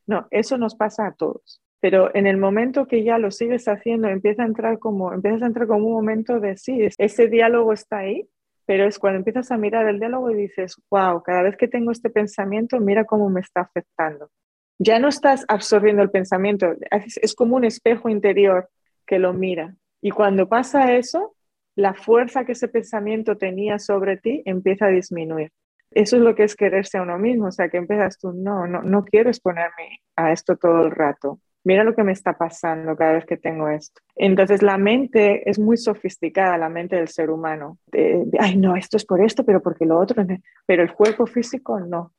No, 0.05 0.27
eso 0.31 0.57
nos 0.57 0.75
pasa 0.75 1.07
a 1.07 1.13
todos. 1.13 1.61
Pero 1.79 2.13
en 2.13 2.27
el 2.27 2.37
momento 2.37 2.87
que 2.87 3.03
ya 3.03 3.17
lo 3.17 3.31
sigues 3.31 3.67
haciendo, 3.67 4.09
empieza 4.09 4.43
a 4.43 4.47
entrar 4.47 4.79
como, 4.79 5.13
empiezas 5.13 5.43
a 5.43 5.45
entrar 5.45 5.67
como 5.67 5.87
un 5.87 5.93
momento 5.93 6.39
de 6.41 6.57
sí, 6.57 6.87
ese 6.97 7.27
diálogo 7.27 7.71
está 7.71 7.99
ahí, 7.99 8.27
pero 8.65 8.85
es 8.85 8.99
cuando 8.99 9.19
empiezas 9.19 9.49
a 9.51 9.57
mirar 9.57 9.87
el 9.87 9.99
diálogo 9.99 10.29
y 10.29 10.35
dices, 10.35 10.75
wow, 10.91 11.23
cada 11.23 11.43
vez 11.43 11.55
que 11.55 11.69
tengo 11.69 11.91
este 11.91 12.09
pensamiento, 12.09 12.79
mira 12.81 13.05
cómo 13.05 13.29
me 13.29 13.39
está 13.39 13.61
afectando. 13.61 14.29
Ya 14.77 14.99
no 14.99 15.07
estás 15.07 15.45
absorbiendo 15.47 16.01
el 16.01 16.11
pensamiento, 16.11 16.75
es 16.91 17.33
como 17.35 17.55
un 17.55 17.63
espejo 17.63 18.09
interior 18.09 18.69
que 19.09 19.17
lo 19.17 19.33
mira. 19.33 19.75
Y 20.01 20.11
cuando 20.11 20.47
pasa 20.47 20.93
eso, 20.93 21.35
la 21.75 21.95
fuerza 21.95 22.45
que 22.45 22.51
ese 22.51 22.67
pensamiento 22.67 23.37
tenía 23.37 23.79
sobre 23.79 24.17
ti 24.17 24.43
empieza 24.45 24.85
a 24.85 24.89
disminuir. 24.89 25.51
Eso 25.89 26.17
es 26.17 26.21
lo 26.21 26.35
que 26.35 26.43
es 26.43 26.55
quererse 26.55 26.99
a 26.99 27.01
uno 27.01 27.17
mismo, 27.17 27.47
o 27.47 27.51
sea, 27.51 27.69
que 27.69 27.77
empiezas 27.77 28.19
tú, 28.19 28.31
no, 28.31 28.67
no, 28.67 28.83
no 28.83 29.03
quiero 29.03 29.31
exponerme 29.31 30.01
a 30.15 30.31
esto 30.31 30.57
todo 30.57 30.85
el 30.85 30.91
rato. 30.91 31.39
Mira 31.63 31.83
lo 31.83 31.95
que 31.95 32.03
me 32.03 32.11
está 32.11 32.37
pasando 32.37 32.95
cada 32.95 33.13
vez 33.13 33.25
que 33.25 33.37
tengo 33.37 33.67
esto. 33.67 33.99
Entonces 34.15 34.61
la 34.61 34.77
mente 34.77 35.49
es 35.49 35.57
muy 35.57 35.77
sofisticada, 35.77 36.59
la 36.59 36.69
mente 36.69 36.95
del 36.95 37.07
ser 37.07 37.31
humano. 37.31 37.79
ay, 38.39 38.57
no, 38.57 38.75
esto 38.75 38.97
es 38.97 39.05
por 39.05 39.21
esto, 39.21 39.43
pero 39.43 39.59
porque 39.61 39.85
lo 39.85 39.97
otro. 39.99 40.23
Pero 40.67 40.83
el 40.83 40.93
cuerpo 40.93 41.25
físico 41.25 41.79
no. 41.79 42.13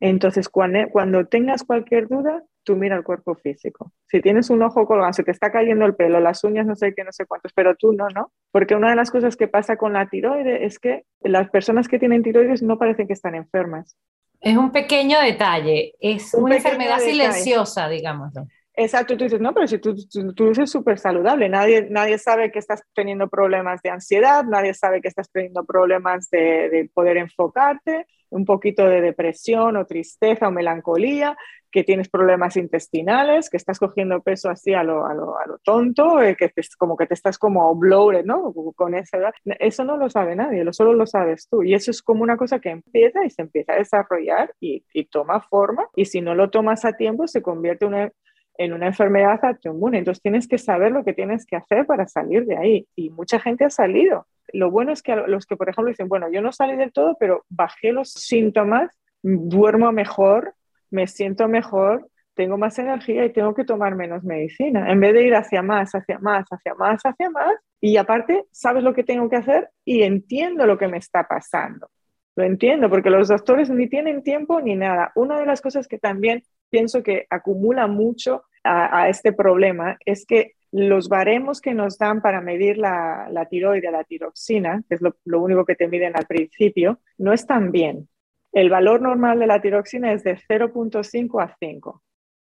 Entonces, 0.00 0.48
cuando, 0.48 0.78
cuando 0.90 1.26
tengas 1.26 1.64
cualquier 1.64 2.08
duda, 2.08 2.42
tú 2.64 2.76
mira 2.76 2.96
el 2.96 3.04
cuerpo 3.04 3.34
físico. 3.36 3.92
Si 4.08 4.20
tienes 4.20 4.50
un 4.50 4.62
ojo 4.62 4.86
colgado, 4.86 5.12
se 5.12 5.22
te 5.22 5.30
está 5.30 5.50
cayendo 5.50 5.86
el 5.86 5.94
pelo, 5.94 6.20
las 6.20 6.44
uñas, 6.44 6.66
no 6.66 6.74
sé 6.74 6.94
qué, 6.94 7.04
no 7.04 7.12
sé 7.12 7.24
cuántos, 7.24 7.52
pero 7.54 7.76
tú 7.76 7.92
no, 7.92 8.08
¿no? 8.08 8.32
Porque 8.50 8.74
una 8.74 8.90
de 8.90 8.96
las 8.96 9.10
cosas 9.10 9.36
que 9.36 9.48
pasa 9.48 9.76
con 9.76 9.94
la 9.94 10.08
tiroides 10.08 10.60
es 10.62 10.78
que 10.78 11.04
las 11.20 11.48
personas 11.48 11.88
que 11.88 11.98
tienen 11.98 12.22
tiroides 12.22 12.62
no 12.62 12.78
parecen 12.78 13.06
que 13.06 13.14
están 13.14 13.34
enfermas. 13.34 13.96
Es 14.40 14.56
un 14.56 14.70
pequeño 14.70 15.18
detalle, 15.20 15.94
es 15.98 16.34
una 16.34 16.56
enfermedad 16.56 16.98
silenciosa, 16.98 17.88
digámoslo. 17.88 18.46
Exacto, 18.78 19.16
tú 19.16 19.24
dices, 19.24 19.40
no, 19.40 19.54
pero 19.54 19.66
si 19.66 19.78
tú, 19.78 19.96
tú, 20.34 20.50
eres 20.50 20.70
súper 20.70 20.98
saludable, 20.98 21.48
nadie, 21.48 21.88
nadie 21.88 22.18
sabe 22.18 22.52
que 22.52 22.58
estás 22.58 22.82
teniendo 22.94 23.26
problemas 23.26 23.80
de 23.80 23.88
ansiedad, 23.88 24.44
nadie 24.44 24.74
sabe 24.74 25.00
que 25.00 25.08
estás 25.08 25.30
teniendo 25.30 25.64
problemas 25.64 26.28
de, 26.28 26.68
de, 26.68 26.90
poder 26.92 27.16
enfocarte, 27.16 28.06
un 28.30 28.44
poquito 28.44 28.86
de 28.86 29.00
depresión 29.00 29.76
o 29.76 29.86
tristeza 29.86 30.48
o 30.48 30.50
melancolía, 30.50 31.36
que 31.70 31.84
tienes 31.84 32.08
problemas 32.08 32.56
intestinales, 32.56 33.50
que 33.50 33.58
estás 33.58 33.78
cogiendo 33.78 34.22
peso 34.22 34.48
así 34.48 34.72
a 34.72 34.82
lo, 34.82 35.06
a 35.06 35.12
lo, 35.12 35.38
a 35.38 35.46
lo 35.46 35.58
tonto, 35.58 36.22
eh, 36.22 36.34
que 36.34 36.48
te, 36.48 36.62
como 36.78 36.96
que 36.96 37.06
te 37.06 37.14
estás 37.14 37.36
como 37.38 37.74
bloated, 37.74 38.24
¿no? 38.24 38.52
Con 38.74 38.94
esa 38.94 39.18
edad. 39.18 39.34
Eso 39.58 39.84
no 39.84 39.96
lo 39.96 40.08
sabe 40.08 40.36
nadie, 40.36 40.64
lo 40.64 40.72
solo 40.72 40.94
lo 40.94 41.06
sabes 41.06 41.48
tú. 41.50 41.62
Y 41.62 41.74
eso 41.74 41.90
es 41.90 42.02
como 42.02 42.22
una 42.22 42.36
cosa 42.36 42.60
que 42.60 42.70
empieza 42.70 43.24
y 43.24 43.30
se 43.30 43.42
empieza 43.42 43.74
a 43.74 43.76
desarrollar 43.76 44.54
y, 44.58 44.84
y 44.94 45.04
toma 45.04 45.42
forma. 45.42 45.86
Y 45.94 46.06
si 46.06 46.20
no 46.20 46.34
lo 46.34 46.48
tomas 46.50 46.84
a 46.84 46.94
tiempo, 46.94 47.26
se 47.26 47.42
convierte 47.42 47.84
una, 47.84 48.10
en 48.58 48.72
una 48.72 48.86
enfermedad 48.86 49.38
autoinmune. 49.42 49.98
Entonces 49.98 50.22
tienes 50.22 50.48
que 50.48 50.58
saber 50.58 50.92
lo 50.92 51.04
que 51.04 51.12
tienes 51.12 51.46
que 51.46 51.56
hacer 51.56 51.86
para 51.86 52.06
salir 52.06 52.46
de 52.46 52.56
ahí. 52.56 52.88
Y 52.94 53.10
mucha 53.10 53.40
gente 53.40 53.64
ha 53.64 53.70
salido. 53.70 54.26
Lo 54.52 54.70
bueno 54.70 54.92
es 54.92 55.02
que 55.02 55.16
los 55.16 55.46
que, 55.46 55.56
por 55.56 55.68
ejemplo, 55.68 55.90
dicen, 55.90 56.08
bueno, 56.08 56.30
yo 56.30 56.40
no 56.40 56.52
salí 56.52 56.76
del 56.76 56.92
todo, 56.92 57.16
pero 57.18 57.44
bajé 57.48 57.92
los 57.92 58.10
síntomas, 58.12 58.90
duermo 59.22 59.92
mejor, 59.92 60.54
me 60.90 61.06
siento 61.06 61.48
mejor, 61.48 62.08
tengo 62.34 62.58
más 62.58 62.78
energía 62.78 63.24
y 63.24 63.32
tengo 63.32 63.54
que 63.54 63.64
tomar 63.64 63.96
menos 63.96 64.22
medicina, 64.22 64.90
en 64.90 65.00
vez 65.00 65.14
de 65.14 65.26
ir 65.26 65.34
hacia 65.34 65.62
más, 65.62 65.94
hacia 65.94 66.18
más, 66.18 66.44
hacia 66.50 66.74
más, 66.74 67.00
hacia 67.02 67.30
más. 67.30 67.54
Y 67.80 67.96
aparte, 67.96 68.44
sabes 68.52 68.84
lo 68.84 68.94
que 68.94 69.04
tengo 69.04 69.28
que 69.28 69.36
hacer 69.36 69.70
y 69.84 70.02
entiendo 70.02 70.66
lo 70.66 70.78
que 70.78 70.86
me 70.86 70.98
está 70.98 71.26
pasando. 71.26 71.88
Lo 72.36 72.44
entiendo, 72.44 72.90
porque 72.90 73.08
los 73.08 73.28
doctores 73.28 73.70
ni 73.70 73.88
tienen 73.88 74.22
tiempo 74.22 74.60
ni 74.60 74.76
nada. 74.76 75.10
Una 75.14 75.38
de 75.38 75.46
las 75.46 75.62
cosas 75.62 75.88
que 75.88 75.98
también 75.98 76.42
pienso 76.76 77.02
que 77.02 77.26
acumula 77.30 77.86
mucho 77.86 78.44
a, 78.62 79.08
este 79.08 79.32
problema 79.32 79.96
es 80.04 80.26
que 80.26 80.56
los 80.70 81.08
baremos 81.08 81.62
que 81.62 81.72
nos 81.72 81.96
dan 81.96 82.20
para 82.20 82.42
medir 82.42 82.76
la, 82.76 83.28
la 83.30 83.48
la 83.50 84.04
tiroxina, 84.04 84.82
que 84.86 84.96
es 84.96 85.00
lo, 85.00 85.40
único 85.40 85.64
que 85.64 85.74
te 85.74 85.88
miden 85.88 86.14
al 86.14 86.26
principio, 86.26 87.00
no 87.16 87.32
están 87.32 87.72
bien. 87.72 88.10
El 88.52 88.68
valor 88.68 89.00
normal 89.00 89.38
de 89.38 89.46
la 89.46 89.62
tiroxina 89.62 90.12
es 90.12 90.22
de 90.22 90.36
0.5 90.36 91.42
a 91.42 91.56
5. 91.58 92.02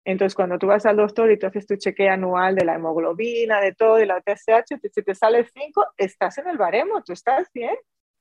Entonces, 0.04 0.34
cuando 0.34 0.58
tú 0.58 0.66
vas 0.66 0.84
al 0.84 0.98
doctor 0.98 1.30
y 1.30 1.38
tú 1.38 1.46
haces 1.46 1.66
tu 1.66 1.76
chequeo 1.76 2.12
anual 2.12 2.56
de 2.56 2.66
la 2.66 2.74
hemoglobina, 2.74 3.62
de 3.62 3.72
todo, 3.72 4.02
y 4.02 4.04
la 4.04 4.20
TSH, 4.20 4.76
si 4.92 5.02
te 5.02 5.14
sale 5.14 5.46
5, 5.46 5.94
estás 5.96 6.36
en 6.36 6.48
el 6.48 6.58
baremo, 6.58 7.02
tú 7.02 7.14
estás 7.14 7.48
bien. 7.54 7.76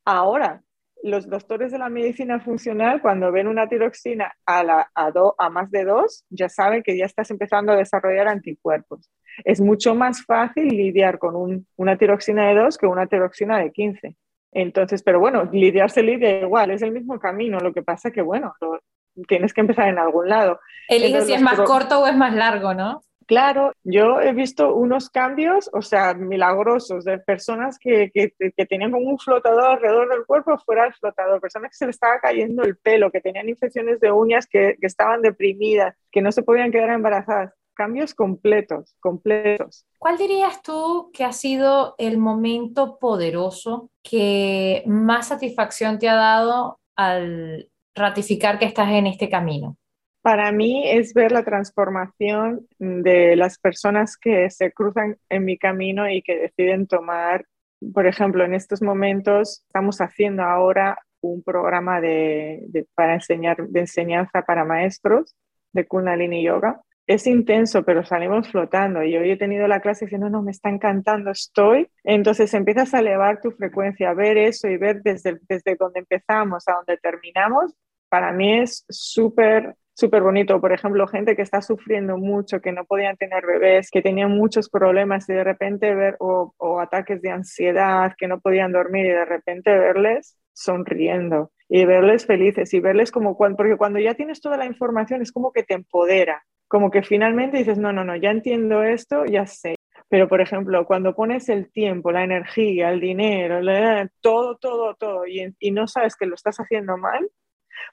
Ahora, 0.05 0.63
los 1.03 1.29
doctores 1.29 1.71
de 1.71 1.77
la 1.77 1.89
medicina 1.89 2.39
funcional, 2.39 3.01
cuando 3.01 3.31
ven 3.31 3.47
una 3.47 3.67
tiroxina 3.67 4.33
a, 4.45 4.63
la, 4.63 4.91
a, 4.93 5.11
a 5.37 5.49
más 5.49 5.71
de 5.71 5.85
2, 5.85 6.25
ya 6.29 6.49
saben 6.49 6.83
que 6.83 6.97
ya 6.97 7.05
estás 7.05 7.31
empezando 7.31 7.71
a 7.71 7.77
desarrollar 7.77 8.27
anticuerpos. 8.27 9.09
Es 9.45 9.61
mucho 9.61 9.95
más 9.95 10.25
fácil 10.25 10.67
lidiar 10.67 11.17
con 11.19 11.65
una 11.75 11.97
tiroxina 11.97 12.47
de 12.49 12.55
2 12.55 12.77
que 12.77 12.87
una 12.87 13.07
tiroxina 13.07 13.59
de 13.59 13.71
15. 13.71 14.15
Entonces, 14.51 15.03
pero 15.03 15.19
bueno, 15.19 15.45
lidiar 15.51 15.91
se 15.91 16.03
lidia 16.03 16.41
igual, 16.41 16.71
es 16.71 16.81
el 16.81 16.91
mismo 16.91 17.19
camino, 17.19 17.59
lo 17.59 17.73
que 17.73 17.83
pasa 17.83 18.11
que, 18.11 18.21
bueno, 18.21 18.53
tienes 19.27 19.53
que 19.53 19.61
empezar 19.61 19.87
en 19.87 19.99
algún 19.99 20.27
lado. 20.27 20.59
Elige 20.87 21.21
si 21.21 21.33
es 21.33 21.41
más 21.41 21.59
corto 21.61 22.01
o 22.01 22.07
es 22.07 22.15
más 22.15 22.33
largo, 22.33 22.73
¿no? 22.73 23.01
Claro, 23.29 23.73
yo 23.83 24.19
he 24.21 24.33
visto 24.33 24.73
unos 24.73 25.11
cambios, 25.11 25.69
o 25.71 25.83
sea, 25.83 26.15
milagrosos, 26.15 27.05
de 27.05 27.19
personas 27.19 27.77
que, 27.77 28.09
que, 28.11 28.33
que, 28.39 28.65
tenían 28.65 28.89
como 28.89 29.07
un 29.07 29.19
flotador 29.19 29.65
alrededor 29.65 30.09
del 30.09 30.25
cuerpo 30.25 30.57
fuera 30.57 30.85
del 30.85 30.95
flotador, 30.95 31.39
personas 31.39 31.69
que 31.69 31.77
se 31.77 31.85
les 31.85 31.97
estaba 31.97 32.19
cayendo 32.19 32.63
el 32.63 32.77
pelo, 32.77 33.11
que 33.11 33.21
tenían 33.21 33.47
infecciones 33.47 33.99
de 33.99 34.11
uñas, 34.11 34.47
que, 34.47 34.77
que 34.81 34.87
estaban 34.87 35.21
deprimidas, 35.21 35.95
que 36.11 36.23
no 36.23 36.31
se 36.31 36.41
podían 36.41 36.71
quedar 36.71 36.89
embarazadas 36.89 37.53
cambios 37.75 38.15
completos, 38.15 38.95
completos. 38.99 39.85
¿Cuál 39.99 40.17
dirías 40.17 40.63
tú 40.63 41.11
que 41.13 41.23
ha 41.23 41.31
sido 41.31 41.93
el 41.99 42.17
momento 42.17 42.97
poderoso 42.97 43.91
que 44.01 44.81
más 44.87 45.27
satisfacción 45.27 45.99
te 45.99 46.09
ha 46.09 46.15
dado 46.15 46.79
al 46.95 47.69
ratificar 47.93 48.57
que 48.57 48.65
estás 48.65 48.89
en 48.89 49.05
este 49.05 49.29
camino? 49.29 49.77
Para 50.21 50.51
mí 50.51 50.89
es 50.89 51.13
ver 51.13 51.31
la 51.31 51.43
transformación 51.43 52.67
de 52.77 53.35
las 53.35 53.57
personas 53.57 54.17
que 54.17 54.49
se 54.49 54.71
cruzan 54.71 55.17
en 55.29 55.45
mi 55.45 55.57
camino 55.57 56.09
y 56.09 56.21
que 56.21 56.37
deciden 56.37 56.87
tomar, 56.87 57.45
por 57.93 58.05
ejemplo, 58.05 58.43
en 58.43 58.53
estos 58.53 58.81
momentos 58.81 59.63
estamos 59.67 60.01
haciendo 60.01 60.43
ahora 60.43 60.97
un 61.21 61.41
programa 61.43 62.01
de, 62.01 62.85
para 62.95 63.15
enseñar, 63.15 63.67
de 63.67 63.79
enseñanza 63.81 64.41
para 64.41 64.65
maestros 64.65 65.35
de 65.71 65.85
Kundalini 65.85 66.43
Yoga 66.43 66.81
es 67.09 67.25
intenso, 67.25 67.83
pero 67.83 68.05
salimos 68.05 68.51
flotando. 68.51 69.01
Y 69.01 69.17
hoy 69.17 69.31
he 69.31 69.35
tenido 69.35 69.67
la 69.67 69.79
clase 69.79 70.05
diciendo, 70.05 70.29
no, 70.29 70.43
me 70.43 70.51
está 70.51 70.69
encantando, 70.69 71.31
estoy. 71.31 71.89
Entonces 72.03 72.53
empiezas 72.53 72.93
a 72.93 72.99
elevar 72.99 73.41
tu 73.41 73.49
frecuencia, 73.49 74.11
a 74.11 74.13
ver 74.13 74.37
eso 74.37 74.67
y 74.67 74.77
ver 74.77 75.01
desde, 75.01 75.39
desde 75.49 75.75
donde 75.75 76.01
empezamos 76.01 76.67
a 76.67 76.73
donde 76.73 76.97
terminamos. 76.97 77.73
Para 78.09 78.31
mí 78.31 78.59
es 78.59 78.85
súper, 78.89 79.73
súper 79.99 80.23
bonito. 80.23 80.59
Por 80.59 80.73
ejemplo, 80.73 81.07
gente 81.07 81.35
que 81.35 81.41
está 81.41 81.61
sufriendo 81.61 82.17
mucho, 82.17 82.61
que 82.61 82.71
no 82.71 82.85
podían 82.85 83.17
tener 83.17 83.45
bebés, 83.45 83.89
que 83.91 84.01
tenían 84.01 84.31
muchos 84.31 84.69
problemas 84.69 85.29
y 85.29 85.33
de 85.33 85.43
repente 85.43 85.93
ver, 85.93 86.15
o, 86.19 86.79
ataques 86.79 87.21
de 87.21 87.31
ansiedad, 87.31 88.13
que 88.17 88.27
no 88.27 88.39
podían 88.39 88.71
dormir 88.71 89.05
y 89.05 89.09
de 89.09 89.25
repente 89.25 89.71
verles 89.71 90.37
sonriendo 90.53 91.51
y 91.69 91.85
verles 91.85 92.25
felices 92.25 92.73
y 92.73 92.79
verles 92.79 93.11
como 93.11 93.37
cuando, 93.37 93.57
porque 93.57 93.77
cuando 93.77 93.99
ya 93.99 94.15
tienes 94.15 94.41
toda 94.41 94.57
la 94.57 94.65
información 94.65 95.21
es 95.21 95.31
como 95.31 95.51
que 95.51 95.63
te 95.63 95.75
empodera 95.75 96.43
como 96.69 96.91
que 96.91 97.01
finalmente 97.01 97.57
dices, 97.57 97.79
no, 97.79 97.91
no, 97.91 98.05
no, 98.05 98.15
ya 98.15 98.29
entiendo 98.29 98.83
esto, 98.83 99.25
ya 99.25 99.47
sé. 99.47 99.75
Pero, 100.07 100.27
por 100.29 100.39
ejemplo, 100.39 100.85
cuando 100.85 101.15
pones 101.15 101.49
el 101.49 101.71
tiempo, 101.71 102.11
la 102.11 102.23
energía, 102.23 102.91
el 102.91 102.99
dinero, 102.99 103.59
todo, 104.21 104.55
todo, 104.57 104.93
todo, 104.95 105.25
y, 105.25 105.55
y, 105.59 105.71
no 105.71 105.87
sabes 105.87 106.15
que 106.15 106.27
lo 106.27 106.35
estás 106.35 106.57
haciendo 106.57 106.95
mal, 106.95 107.29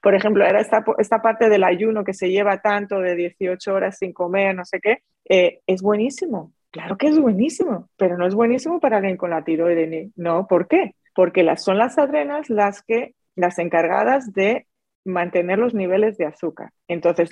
por 0.06 0.14
ejemplo, 0.14 0.46
era 0.46 0.60
esta, 0.60 0.84
esta 0.98 1.20
parte 1.20 1.48
del 1.48 1.64
ayuno 1.64 2.04
que 2.04 2.14
se 2.14 2.30
lleva 2.30 2.62
tanto 2.62 3.00
de 3.00 3.16
18 3.16 3.74
horas 3.74 3.98
sin 3.98 4.12
comer, 4.12 4.54
no 4.54 4.64
sé 4.64 4.78
qué, 4.78 4.98
eh, 5.28 5.62
es 5.66 5.82
buenísimo. 5.82 6.52
Claro 6.70 6.96
que 6.96 7.08
es 7.08 7.18
buenísimo, 7.18 7.88
pero 7.96 8.16
no 8.16 8.24
es 8.24 8.32
buenísimo 8.36 8.78
para 8.78 8.98
alguien 8.98 9.16
con 9.16 9.30
la 9.30 9.42
tiroide. 9.42 10.10
No, 10.14 10.46
¿por 10.46 10.68
qué? 10.68 10.94
Porque 11.12 11.42
las, 11.42 11.64
son 11.64 11.78
las 11.78 11.98
adrenas 11.98 12.48
las 12.50 12.84
que 12.84 13.16
las 13.34 13.58
encargadas 13.58 14.32
de 14.32 14.68
mantener 15.04 15.58
los 15.58 15.74
niveles 15.74 16.16
de 16.18 16.26
azúcar. 16.26 16.70
Entonces, 16.86 17.30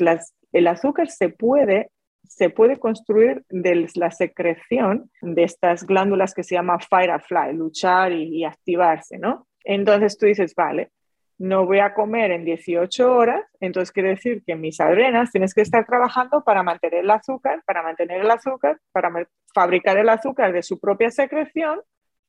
el 0.51 0.67
azúcar 0.67 1.09
se 1.11 1.29
puede, 1.29 1.93
se 2.25 2.51
puede 2.51 2.81
construir 2.81 3.45
de 3.51 3.89
la 3.95 4.11
secreción 4.11 5.13
de 5.23 5.45
estas 5.45 5.87
glándulas 5.87 6.35
que 6.35 6.43
se 6.43 6.57
llama 6.57 6.81
firefly, 6.81 7.53
luchar 7.55 8.11
y, 8.11 8.45
activarse, 8.45 9.17
¿no? 9.17 9.47
Entonces 9.63 10.19
tú 10.19 10.27
dices, 10.27 10.57
vale, 10.57 10.91
no 11.39 11.67
voy 11.67 11.81
a 11.81 11.95
comer 11.95 12.31
en 12.31 12.45
18 12.45 13.13
horas, 13.13 13.45
entonces 13.61 13.93
quiere 13.93 14.11
decir 14.11 14.43
que 14.47 14.55
mis 14.55 14.81
adrenas 14.81 15.33
tienes 15.33 15.55
que 15.55 15.63
estar 15.63 15.85
trabajando 15.85 16.43
para 16.43 16.63
mantener 16.63 17.01
el 17.01 17.11
azúcar, 17.11 17.63
para 17.67 17.83
mantener 17.83 18.21
el 18.21 18.31
azúcar, 18.31 18.79
para 18.93 19.11
fabricar 19.55 19.97
el 19.99 20.09
azúcar 20.09 20.53
de 20.53 20.63
su 20.63 20.79
propia 20.79 21.11
secreción, 21.11 21.81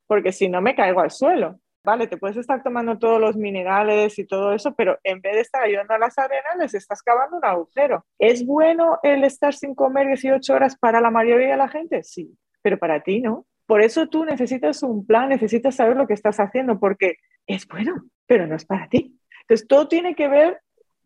porque 0.08 0.32
si 0.32 0.50
no 0.50 0.62
me 0.62 0.76
caigo 0.76 1.02
al 1.02 1.12
suelo. 1.12 1.60
Vale, 1.84 2.08
te 2.08 2.18
puedes 2.18 2.38
estar 2.38 2.64
tomando 2.64 2.98
todos 2.98 3.22
los 3.22 3.36
minerales 3.36 4.18
y 4.18 4.26
todo 4.26 4.54
eso, 4.54 4.74
pero 4.74 4.98
en 5.04 5.22
vez 5.22 5.36
de 5.36 5.42
estar 5.42 5.62
ayudando 5.62 5.94
a 5.94 6.00
las 6.00 6.18
arenas, 6.18 6.58
les 6.58 6.74
estás 6.74 7.04
cavando 7.04 7.38
un 7.38 7.46
agujero. 7.46 8.04
¿Es 8.18 8.44
bueno 8.44 8.98
el 9.04 9.24
estar 9.24 9.54
sin 9.54 9.76
comer 9.76 10.08
18 10.08 10.52
horas 10.52 10.76
para 10.80 11.00
la 11.00 11.12
mayoría 11.12 11.50
de 11.50 11.58
la 11.58 11.68
gente? 11.68 12.04
Sí, 12.04 12.36
pero 12.64 12.80
para 12.80 13.04
ti 13.04 13.22
no. 13.22 13.46
Por 13.68 13.82
eso 13.82 14.08
tú 14.08 14.26
necesitas 14.26 14.82
un 14.82 15.06
plan, 15.06 15.30
necesitas 15.30 15.76
saber 15.76 15.96
lo 15.96 16.08
que 16.08 16.16
estás 16.16 16.40
haciendo, 16.40 16.80
porque 16.80 17.18
es 17.48 17.68
bueno, 17.68 17.96
pero 18.26 18.48
no 18.48 18.56
es 18.56 18.66
para 18.66 18.88
ti. 18.90 19.20
Entonces, 19.42 19.68
todo 19.68 19.88
tiene 19.88 20.16
que 20.16 20.28
ver 20.28 20.62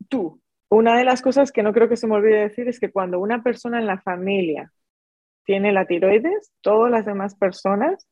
tú. 0.08 0.41
Una 0.69 0.97
de 0.97 1.04
las 1.04 1.21
cosas 1.21 1.52
que 1.52 1.63
no 1.63 1.73
creo 1.73 1.89
que 1.89 1.97
se 1.97 2.08
me 2.08 2.15
olvide 2.15 2.41
decir 2.41 2.67
es 2.67 2.80
que 2.80 2.91
cuando 2.91 3.19
una 3.19 3.43
persona 3.43 3.80
en 3.80 3.88
la 3.88 3.99
familia 3.99 4.71
tiene 5.43 5.71
la 5.71 5.86
tiroides, 5.86 6.52
todas 6.62 6.91
las 6.91 7.06
demás 7.06 7.36
personas 7.36 8.08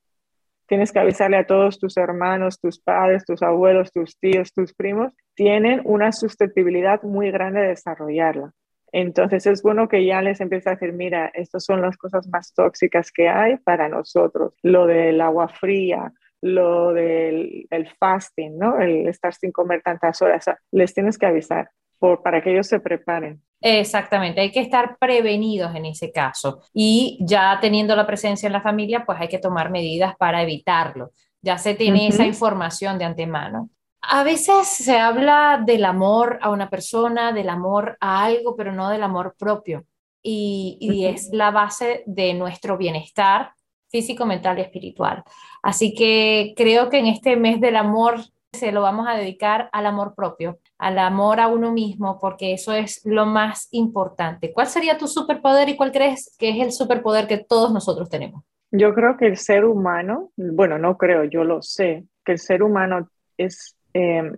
tienes 0.67 0.91
que 0.91 0.99
avisarle 0.99 1.37
a 1.37 1.45
todos 1.45 1.79
tus 1.79 1.97
hermanos, 1.97 2.59
tus 2.59 2.79
padres, 2.79 3.25
tus 3.25 3.41
abuelos, 3.41 3.91
tus 3.91 4.17
tíos, 4.19 4.53
tus 4.53 4.73
primos, 4.73 5.13
tienen 5.33 5.81
una 5.85 6.11
susceptibilidad 6.11 7.01
muy 7.03 7.31
grande 7.31 7.61
de 7.61 7.67
desarrollarla. 7.69 8.51
Entonces 8.91 9.45
es 9.45 9.61
bueno 9.61 9.87
que 9.87 10.05
ya 10.05 10.21
les 10.21 10.41
empiece 10.41 10.69
a 10.69 10.73
decir, 10.73 10.93
mira, 10.93 11.27
estas 11.33 11.63
son 11.63 11.81
las 11.81 11.97
cosas 11.97 12.27
más 12.27 12.53
tóxicas 12.53 13.11
que 13.11 13.29
hay 13.29 13.57
para 13.57 13.89
nosotros. 13.89 14.53
Lo 14.61 14.87
del 14.87 15.21
agua 15.21 15.47
fría, 15.47 16.11
lo 16.41 16.93
del 16.93 17.67
el 17.69 17.89
fasting, 18.00 18.58
¿no? 18.58 18.80
El 18.80 19.08
estar 19.08 19.34
sin 19.34 19.52
comer 19.52 19.82
tantas 19.82 20.21
horas. 20.21 20.45
Les 20.71 20.93
tienes 20.93 21.17
que 21.17 21.26
avisar. 21.26 21.69
por, 22.00 22.21
para 22.21 22.43
que 22.43 22.52
ellos 22.52 22.67
se 22.67 22.80
preparen. 22.80 23.41
Exactamente, 23.60 24.39
hay 24.39 24.52
que 24.52 24.60
estar 24.60 24.97
prevenidos 25.00 25.73
en 25.73 25.86
ese 25.86 26.12
caso 26.12 26.62
y 26.73 27.17
ya 27.21 27.58
teniendo 27.60 27.95
la 27.95 28.06
presencia 28.06 28.45
en 28.45 28.54
la 28.54 28.62
familia, 28.62 29.04
pues 29.04 29.19
hay 29.19 29.30
que 29.30 29.39
tomar 29.39 29.71
medidas 29.71 30.15
para 30.15 30.43
evitarlo. 30.43 31.12
Ya 31.41 31.58
se 31.58 31.73
tiene 31.73 32.08
esa 32.08 32.26
información 32.26 33.00
de 33.00 33.06
antemano. 33.06 33.69
A 34.02 34.23
veces 34.23 34.67
se 34.67 34.97
habla 34.97 35.62
del 35.65 35.86
amor 35.86 36.39
a 36.41 36.50
una 36.50 36.69
persona, 36.69 37.32
del 37.32 37.50
amor 37.50 37.97
a 38.00 38.26
algo, 38.26 38.56
pero 38.56 38.71
no 38.71 38.89
del 38.89 39.04
amor 39.04 39.36
propio. 39.38 39.86
Y, 40.21 41.06
es 41.06 41.30
la 41.32 41.52
base 41.52 42.04
de 42.06 42.34
nuestro 42.34 42.78
bienestar 42.78 43.54
físico, 43.89 44.26
mental 44.26 44.60
y 44.60 44.62
espiritual. 44.62 45.23
Así 45.67 45.93
que 45.93 46.53
creo 46.56 46.89
que 46.89 46.99
en 46.99 47.08
este 47.08 47.36
mes 47.36 47.60
del 47.60 47.75
amor 47.75 48.15
se 48.53 48.71
lo 48.71 48.82
vamos 48.82 49.08
a 49.08 49.15
dedicar 49.15 49.69
al 49.71 49.86
amor 49.86 50.15
propio, 50.15 50.60
al 50.77 50.97
amor 50.97 51.39
a 51.39 51.47
uno 51.47 51.71
mismo, 51.71 52.17
porque 52.19 52.53
eso 52.53 52.73
es 52.73 53.01
lo 53.06 53.25
más 53.25 53.67
importante. 53.71 54.51
¿Cuál 54.53 54.67
sería 54.67 54.97
tu 54.97 55.08
superpoder 55.08 55.69
y 55.69 55.75
cuál 55.75 55.91
crees 55.91 56.36
que 56.39 56.49
es 56.49 56.65
el 56.65 56.71
superpoder 56.71 57.27
que 57.27 57.38
todos 57.38 57.71
nosotros 57.71 58.10
tenemos? 58.10 58.43
Yo 58.71 58.93
creo 58.93 59.15
que 59.17 59.27
el 59.27 59.38
ser 59.38 59.65
humano, 59.65 60.32
bueno, 60.36 60.77
no 60.77 60.97
creo, 60.97 61.23
yo 61.23 61.43
lo 61.43 61.62
sé, 61.62 62.06
que 62.25 62.34
el 62.34 62.39
ser 62.39 62.63
humano 62.63 63.10
es 63.38 63.77
Em, 63.97 64.38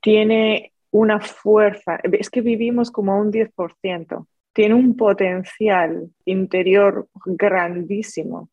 tiene 0.00 0.72
una 0.90 1.20
fuerza, 1.20 1.98
es 2.02 2.30
que 2.30 2.40
vivimos 2.40 2.90
como 2.90 3.18
un 3.18 3.30
10%, 3.30 4.26
tiene 4.54 4.74
un 4.74 4.96
potencial 4.96 6.08
interior 6.24 7.06
grandísimo 7.26 8.48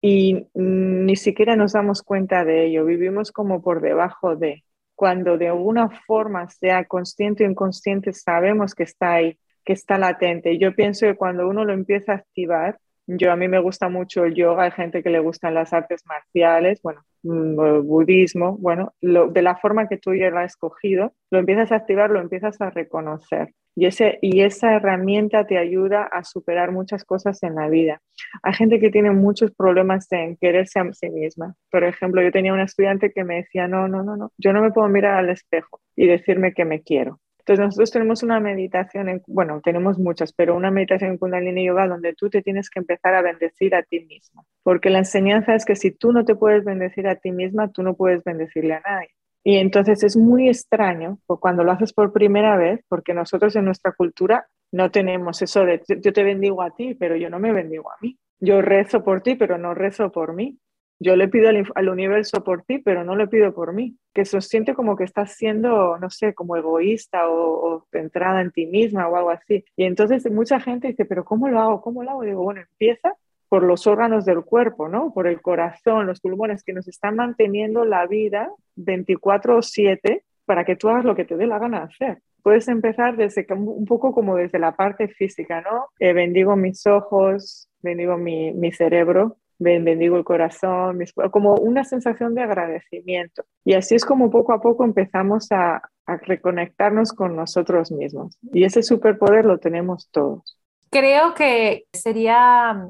y 0.00 0.46
ni 0.54 1.16
siquiera 1.16 1.56
nos 1.56 1.72
damos 1.72 2.02
cuenta 2.02 2.44
de 2.44 2.66
ello, 2.66 2.84
vivimos 2.84 3.32
como 3.32 3.62
por 3.62 3.80
debajo 3.80 4.36
de, 4.36 4.64
cuando 4.94 5.38
de 5.38 5.48
alguna 5.48 5.90
forma, 6.06 6.48
sea 6.48 6.84
consciente 6.84 7.44
o 7.44 7.50
inconsciente, 7.50 8.12
sabemos 8.12 8.74
que 8.74 8.84
está 8.84 9.14
ahí, 9.14 9.38
que 9.64 9.72
está 9.72 9.98
latente. 9.98 10.58
Yo 10.58 10.74
pienso 10.74 11.06
que 11.06 11.16
cuando 11.16 11.48
uno 11.48 11.64
lo 11.64 11.72
empieza 11.72 12.12
a 12.12 12.16
activar, 12.16 12.78
yo 13.06 13.32
a 13.32 13.36
mí 13.36 13.48
me 13.48 13.58
gusta 13.58 13.88
mucho 13.88 14.24
el 14.24 14.34
yoga, 14.34 14.64
hay 14.64 14.70
gente 14.70 15.02
que 15.02 15.10
le 15.10 15.18
gustan 15.18 15.54
las 15.54 15.72
artes 15.72 16.04
marciales, 16.06 16.82
bueno, 16.82 17.02
mm, 17.22 17.86
budismo, 17.86 18.56
bueno, 18.58 18.92
de 19.00 19.42
la 19.42 19.56
forma 19.56 19.88
que 19.88 19.96
tú 19.96 20.14
ya 20.14 20.30
lo 20.30 20.40
has 20.40 20.52
escogido, 20.52 21.14
lo 21.30 21.38
empiezas 21.38 21.72
a 21.72 21.76
activar, 21.76 22.10
lo 22.10 22.20
empiezas 22.20 22.60
a 22.60 22.70
reconocer. 22.70 23.54
Y, 23.80 24.42
esa 24.42 24.74
herramienta 24.74 25.46
te 25.46 25.56
ayuda 25.56 26.02
a 26.02 26.24
superar 26.24 26.72
muchas 26.72 27.04
cosas 27.04 27.40
en 27.44 27.54
la 27.54 27.68
vida. 27.68 28.02
Hay 28.42 28.52
gente 28.54 28.80
que 28.80 28.90
tiene 28.90 29.12
muchos 29.12 29.52
problemas 29.52 30.10
en 30.10 30.36
quererse 30.36 30.80
a 30.80 30.92
sí 30.92 31.08
misma. 31.10 31.54
Por 31.70 31.84
ejemplo, 31.84 32.20
yo 32.20 32.32
tenía 32.32 32.52
una 32.52 32.64
estudiante 32.64 33.12
que 33.12 33.22
me 33.22 33.36
decía, 33.36 33.68
no, 33.68 33.86
no, 33.86 34.02
no, 34.02 34.16
no, 34.16 34.32
yo 34.36 34.52
no 34.52 34.62
me 34.62 34.72
puedo 34.72 34.88
mirar 34.88 35.18
al 35.18 35.30
espejo 35.30 35.80
y 35.94 36.06
decirme 36.06 36.54
que 36.54 36.64
me 36.64 36.82
quiero. 36.82 37.20
Entonces 37.38 37.64
nosotros 37.64 37.90
tenemos 37.92 38.22
una 38.24 38.40
meditación, 38.40 39.22
bueno, 39.26 39.60
tenemos 39.62 39.98
muchas, 39.98 40.32
pero 40.32 40.56
una 40.56 40.70
meditación 40.70 41.12
en 41.12 41.18
Kundalini 41.18 41.64
Yoga 41.64 41.86
donde 41.86 42.14
tú 42.14 42.28
te 42.28 42.42
tienes 42.42 42.68
que 42.68 42.80
empezar 42.80 43.14
a 43.14 43.22
bendecir 43.22 43.74
a 43.74 43.82
ti 43.82 44.00
misma, 44.00 44.44
porque 44.62 44.90
la 44.90 44.98
enseñanza 44.98 45.54
es 45.54 45.64
que 45.64 45.74
si 45.74 45.92
tú 45.92 46.12
no 46.12 46.26
te 46.26 46.34
puedes 46.34 46.64
bendecir 46.64 47.08
a 47.08 47.14
ti 47.14 47.32
misma, 47.32 47.72
tú 47.72 47.82
no 47.82 47.94
puedes 47.94 48.22
bendecirle 48.22 48.74
a 48.74 48.80
nadie. 48.80 49.08
Y 49.44 49.56
entonces 49.56 50.02
es 50.02 50.16
muy 50.16 50.48
extraño 50.48 51.18
cuando 51.26 51.64
lo 51.64 51.72
haces 51.72 51.92
por 51.92 52.12
primera 52.12 52.56
vez, 52.56 52.84
porque 52.88 53.14
nosotros 53.14 53.54
en 53.56 53.64
nuestra 53.64 53.92
cultura 53.92 54.46
no 54.72 54.90
tenemos 54.90 55.40
eso 55.42 55.64
de 55.64 55.82
yo 56.02 56.12
te 56.12 56.22
bendigo 56.22 56.62
a 56.62 56.74
ti, 56.74 56.94
pero 56.94 57.16
yo 57.16 57.30
no 57.30 57.38
me 57.38 57.52
bendigo 57.52 57.90
a 57.90 57.96
mí. 58.00 58.18
Yo 58.40 58.62
rezo 58.62 59.02
por 59.02 59.22
ti, 59.22 59.34
pero 59.34 59.58
no 59.58 59.74
rezo 59.74 60.12
por 60.12 60.34
mí. 60.34 60.58
Yo 61.00 61.14
le 61.14 61.28
pido 61.28 61.48
al, 61.48 61.88
universo 61.88 62.42
por 62.42 62.64
ti, 62.64 62.78
pero 62.78 63.04
no 63.04 63.14
le 63.14 63.28
pido 63.28 63.54
por 63.54 63.72
mí. 63.72 63.96
Que 64.12 64.24
se 64.24 64.40
siente 64.40 64.74
como 64.74 64.96
que 64.96 65.04
estás 65.04 65.34
siendo, 65.36 65.96
no 65.98 66.10
sé, 66.10 66.34
como 66.34 66.56
egoísta 66.56 67.28
o, 67.28 67.86
centrada 67.92 68.40
en 68.40 68.50
ti 68.50 68.66
misma 68.66 69.08
o 69.08 69.16
algo 69.16 69.30
así. 69.30 69.64
Y 69.76 69.84
entonces 69.84 70.30
mucha 70.30 70.60
gente 70.60 70.88
dice, 70.88 71.04
pero 71.04 71.24
¿cómo 71.24 71.48
lo 71.48 71.60
hago? 71.60 71.80
¿Cómo 71.80 72.02
lo 72.02 72.10
hago? 72.10 72.24
Y 72.24 72.28
digo, 72.28 72.42
bueno, 72.42 72.60
empieza 72.60 73.14
por 73.48 73.62
los 73.62 73.86
órganos 73.86 74.24
del 74.24 74.42
cuerpo, 74.42 74.88
¿no? 74.88 75.12
Por 75.12 75.26
el 75.26 75.40
corazón, 75.40 76.06
los 76.06 76.20
pulmones 76.20 76.62
que 76.62 76.72
nos 76.72 76.88
están 76.88 77.16
manteniendo 77.16 77.84
la 77.84 78.06
vida 78.06 78.50
24/7 78.76 80.24
para 80.44 80.64
que 80.64 80.76
tú 80.76 80.88
hagas 80.88 81.04
lo 81.04 81.14
que 81.14 81.24
te 81.24 81.36
dé 81.36 81.46
la 81.46 81.58
gana 81.58 81.80
de 81.80 81.84
hacer. 81.86 82.18
Puedes 82.42 82.68
empezar 82.68 83.16
desde 83.16 83.46
un 83.52 83.84
poco 83.84 84.12
como 84.12 84.36
desde 84.36 84.58
la 84.58 84.76
parte 84.76 85.08
física, 85.08 85.60
¿no? 85.60 85.86
Eh, 85.98 86.12
bendigo 86.12 86.56
mis 86.56 86.86
ojos, 86.86 87.68
bendigo 87.82 88.16
mi, 88.16 88.52
mi 88.52 88.72
cerebro, 88.72 89.36
bendigo 89.58 90.16
el 90.16 90.24
corazón, 90.24 91.00
como 91.30 91.54
una 91.54 91.84
sensación 91.84 92.34
de 92.34 92.42
agradecimiento. 92.42 93.44
Y 93.64 93.74
así 93.74 93.94
es 93.94 94.04
como 94.04 94.30
poco 94.30 94.52
a 94.52 94.60
poco 94.60 94.84
empezamos 94.84 95.48
a, 95.50 95.82
reconectarnos 96.22 97.12
con 97.12 97.36
nosotros 97.36 97.92
mismos. 97.92 98.38
Y 98.50 98.64
ese 98.64 98.82
superpoder 98.82 99.44
lo 99.44 99.58
tenemos 99.58 100.08
todos. 100.10 100.58
Creo 100.88 101.34
que 101.34 101.84
sería 101.92 102.82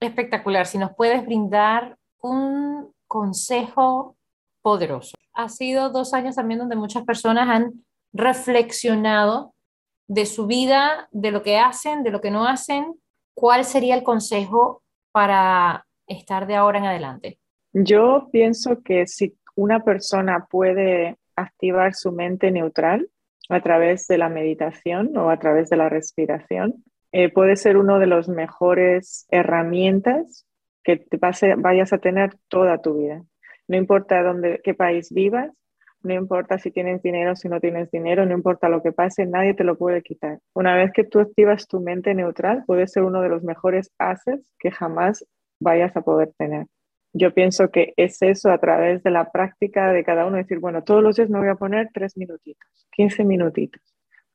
espectacular 0.00 0.66
si 0.66 0.78
nos 0.78 0.94
puedes 0.94 1.24
brindar 1.24 1.96
un 2.20 2.92
consejo 3.06 4.16
poderoso. 4.62 5.14
Ha 5.34 5.48
sido 5.48 5.90
dos 5.90 6.14
años 6.14 6.36
también 6.36 6.60
donde 6.60 6.76
muchas 6.76 7.04
personas 7.04 7.48
han 7.48 7.84
reflexionado 8.12 9.54
de 10.06 10.26
su 10.26 10.46
vida, 10.46 11.08
de 11.12 11.30
lo 11.30 11.42
que 11.42 11.58
hacen, 11.58 12.02
de 12.02 12.10
lo 12.10 12.20
que 12.20 12.30
no 12.30 12.46
hacen. 12.46 12.94
¿Cuál 13.34 13.64
sería 13.64 13.94
el 13.94 14.02
consejo 14.02 14.82
para 15.12 15.86
estar 16.06 16.46
de 16.46 16.56
ahora 16.56 16.78
en 16.78 16.86
adelante? 16.86 17.38
Yo 17.72 18.28
pienso 18.32 18.82
que 18.82 19.06
si 19.06 19.36
una 19.54 19.84
persona 19.84 20.46
puede 20.50 21.18
activar 21.36 21.94
su 21.94 22.10
mente 22.10 22.50
neutral 22.50 23.08
a 23.48 23.62
través 23.62 24.06
de 24.08 24.18
la 24.18 24.28
meditación 24.28 25.16
o 25.16 25.30
a 25.30 25.38
través 25.38 25.70
de 25.70 25.76
la 25.76 25.88
respiración, 25.88 26.84
eh, 27.12 27.32
puede 27.32 27.56
ser 27.56 27.76
una 27.76 27.98
de 27.98 28.06
las 28.06 28.28
mejores 28.28 29.26
herramientas 29.30 30.46
que 30.84 30.96
te 30.96 31.18
vayas 31.56 31.92
a 31.92 31.98
tener 31.98 32.30
toda 32.48 32.80
tu 32.80 32.98
vida. 32.98 33.22
No 33.66 33.76
importa 33.76 34.22
dónde, 34.22 34.60
qué 34.64 34.74
país 34.74 35.12
vivas, 35.12 35.52
no 36.02 36.14
importa 36.14 36.58
si 36.58 36.70
tienes 36.70 37.02
dinero 37.02 37.34
si 37.34 37.48
no 37.48 37.60
tienes 37.60 37.90
dinero, 37.90 38.24
no 38.24 38.32
importa 38.32 38.68
lo 38.68 38.82
que 38.82 38.92
pase, 38.92 39.26
nadie 39.26 39.54
te 39.54 39.64
lo 39.64 39.76
puede 39.76 40.02
quitar. 40.02 40.38
Una 40.54 40.76
vez 40.76 40.92
que 40.92 41.04
tú 41.04 41.18
activas 41.20 41.66
tu 41.66 41.80
mente 41.80 42.14
neutral, 42.14 42.64
puede 42.66 42.86
ser 42.86 43.02
uno 43.02 43.20
de 43.20 43.28
los 43.28 43.42
mejores 43.42 43.92
assets 43.98 44.48
que 44.58 44.70
jamás 44.70 45.26
vayas 45.60 45.96
a 45.96 46.02
poder 46.02 46.32
tener. 46.38 46.66
Yo 47.12 47.34
pienso 47.34 47.70
que 47.70 47.94
es 47.96 48.22
eso 48.22 48.50
a 48.50 48.58
través 48.58 49.02
de 49.02 49.10
la 49.10 49.30
práctica 49.30 49.92
de 49.92 50.04
cada 50.04 50.26
uno, 50.26 50.36
decir, 50.36 50.60
bueno, 50.60 50.84
todos 50.84 51.02
los 51.02 51.16
días 51.16 51.30
me 51.30 51.38
voy 51.38 51.48
a 51.48 51.56
poner 51.56 51.88
tres 51.92 52.16
minutitos, 52.16 52.86
15 52.92 53.24
minutitos, 53.24 53.82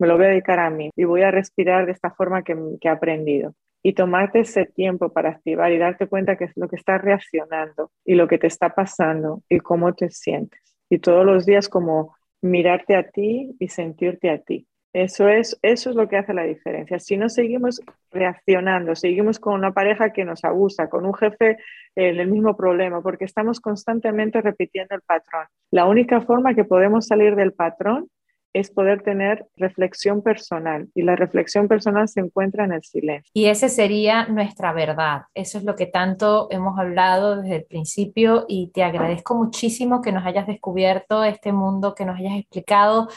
me 0.04 0.10
lo 0.10 0.18
voy 0.18 0.26
a 0.26 0.30
dedicar 0.32 0.60
a 0.60 0.70
mí 0.70 0.90
y 0.98 1.06
voy 1.06 1.22
a 1.22 1.32
respirar 1.32 1.86
de 1.86 1.94
esta 1.94 2.12
forma 2.12 2.44
que, 2.44 2.58
he 2.82 2.90
aprendido. 2.90 3.56
Y 3.82 3.94
tomarte 3.94 4.42
ese 4.42 4.66
tiempo 4.66 5.14
para 5.14 5.30
activar 5.30 5.72
y 5.72 5.78
darte 5.78 6.08
cuenta 6.08 6.36
que 6.36 6.44
es 6.44 6.52
lo 6.58 6.68
que 6.68 6.76
está 6.76 6.98
reaccionando 6.98 7.90
y 8.04 8.16
lo 8.16 8.28
que 8.28 8.38
te 8.38 8.48
está 8.48 8.76
pasando 8.76 9.44
y 9.48 9.60
cómo 9.60 9.94
te 9.94 10.10
sientes. 10.10 10.60
Y 10.90 11.00
todos 11.00 11.26
los 11.26 11.46
días 11.46 11.70
como 11.70 12.18
mirarte 12.42 12.98
a 12.98 13.10
ti 13.10 13.56
y 13.58 13.70
sentirte 13.70 14.30
a 14.30 14.40
ti. 14.40 14.68
Eso 14.92 15.30
es, 15.30 15.58
eso 15.62 15.92
es 15.92 15.96
lo 15.96 16.10
que 16.10 16.18
hace 16.18 16.34
la 16.34 16.44
diferencia. 16.44 17.00
Si 17.00 17.16
no 17.16 17.30
seguimos 17.30 17.80
reaccionando, 18.12 18.96
seguimos 18.96 19.40
con 19.40 19.54
una 19.54 19.72
pareja 19.72 20.12
que 20.12 20.26
nos 20.26 20.44
abusa, 20.44 20.90
con 20.90 21.06
un 21.06 21.14
jefe 21.14 21.58
en 21.96 22.20
el 22.20 22.28
mismo 22.28 22.58
problema, 22.58 23.02
porque 23.02 23.24
estamos 23.24 23.62
constantemente 23.62 24.42
repitiendo 24.42 24.96
el 24.96 25.02
patrón. 25.02 25.46
La 25.72 25.86
única 25.86 26.20
forma 26.20 26.56
que 26.56 26.66
podemos 26.66 27.08
salir 27.08 27.38
del 27.38 27.54
patrón 27.54 28.10
es 28.54 28.70
poder 28.70 29.02
tener 29.02 29.48
reflexión 29.58 30.22
personal 30.22 30.88
y 30.94 31.02
la 31.02 31.16
reflexión 31.16 31.68
personal 31.68 32.08
se 32.08 32.22
encuentra 32.22 32.66
en 32.66 32.74
el 32.74 32.84
silencio. 32.84 33.30
Y 33.34 33.46
ese 33.46 33.68
sería 33.70 34.28
nuestra 34.28 34.72
verdad. 34.74 35.24
Eso 35.34 35.58
es 35.58 35.64
lo 35.64 35.76
que 35.76 35.88
tanto 35.88 36.48
hemos 36.52 36.78
hablado 36.80 37.42
desde 37.42 37.58
el 37.58 37.66
principio 37.66 38.46
y 38.48 38.68
te 38.68 38.84
agradezco 38.84 39.36
muchísimo 39.36 40.02
que 40.02 40.12
nos 40.12 40.26
hayas 40.26 40.48
descubierto 40.48 41.24
este 41.24 41.52
mundo, 41.52 41.96
que 41.96 42.06
nos 42.06 42.20
hayas 42.20 42.38
explicado 42.38 43.10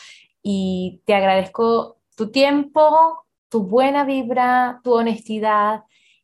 y 0.43 1.03
te 1.05 1.15
agradezco 1.15 1.99
tu 2.17 2.31
tiempo, 2.31 3.25
tu 3.49 3.65
buena 3.65 4.05
vibra, 4.05 4.81
tu 4.83 4.95
honestidad 4.95 5.83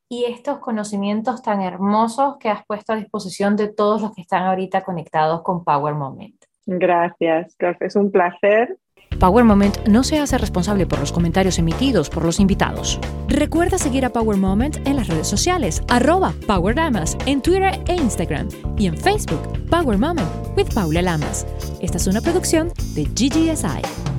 y 0.08 0.24
estos 0.24 0.58
conocimientos 0.58 1.42
tan 1.42 1.62
hermosos 1.62 2.36
que 2.38 2.48
has 2.48 2.64
puesto 2.66 2.92
a 2.92 2.96
disposición 2.96 3.56
de 3.56 3.72
todos 3.72 4.02
los 4.02 4.14
que 4.14 4.22
están 4.22 4.44
ahorita 4.44 4.84
conectados 4.84 5.42
con 5.42 5.64
Power 5.64 5.94
Moment. 5.94 6.36
Gracias, 6.66 7.56
es 7.80 7.96
un 7.96 8.10
placer. 8.10 8.78
Power 9.22 9.44
Moment 9.44 9.86
no 9.86 10.02
se 10.02 10.18
hace 10.18 10.36
responsable 10.36 10.84
por 10.84 10.98
los 10.98 11.12
comentarios 11.12 11.56
emitidos 11.60 12.10
por 12.10 12.24
los 12.24 12.40
invitados. 12.40 12.98
Recuerda 13.28 13.78
seguir 13.78 14.04
a 14.04 14.10
Power 14.10 14.36
Moment 14.36 14.84
en 14.84 14.96
las 14.96 15.06
redes 15.06 15.28
sociales, 15.28 15.80
arroba 15.86 16.34
Power 16.48 16.74
Lamas, 16.74 17.16
en 17.26 17.40
Twitter 17.40 17.80
e 17.86 17.94
Instagram 17.94 18.48
y 18.76 18.86
en 18.86 18.98
Facebook, 18.98 19.40
Power 19.70 19.96
Moment 19.96 20.28
with 20.56 20.74
Paula 20.74 21.02
Lamas. 21.02 21.46
Esta 21.80 21.98
es 21.98 22.08
una 22.08 22.20
producción 22.20 22.72
de 22.96 23.04
GGSI. 23.04 24.11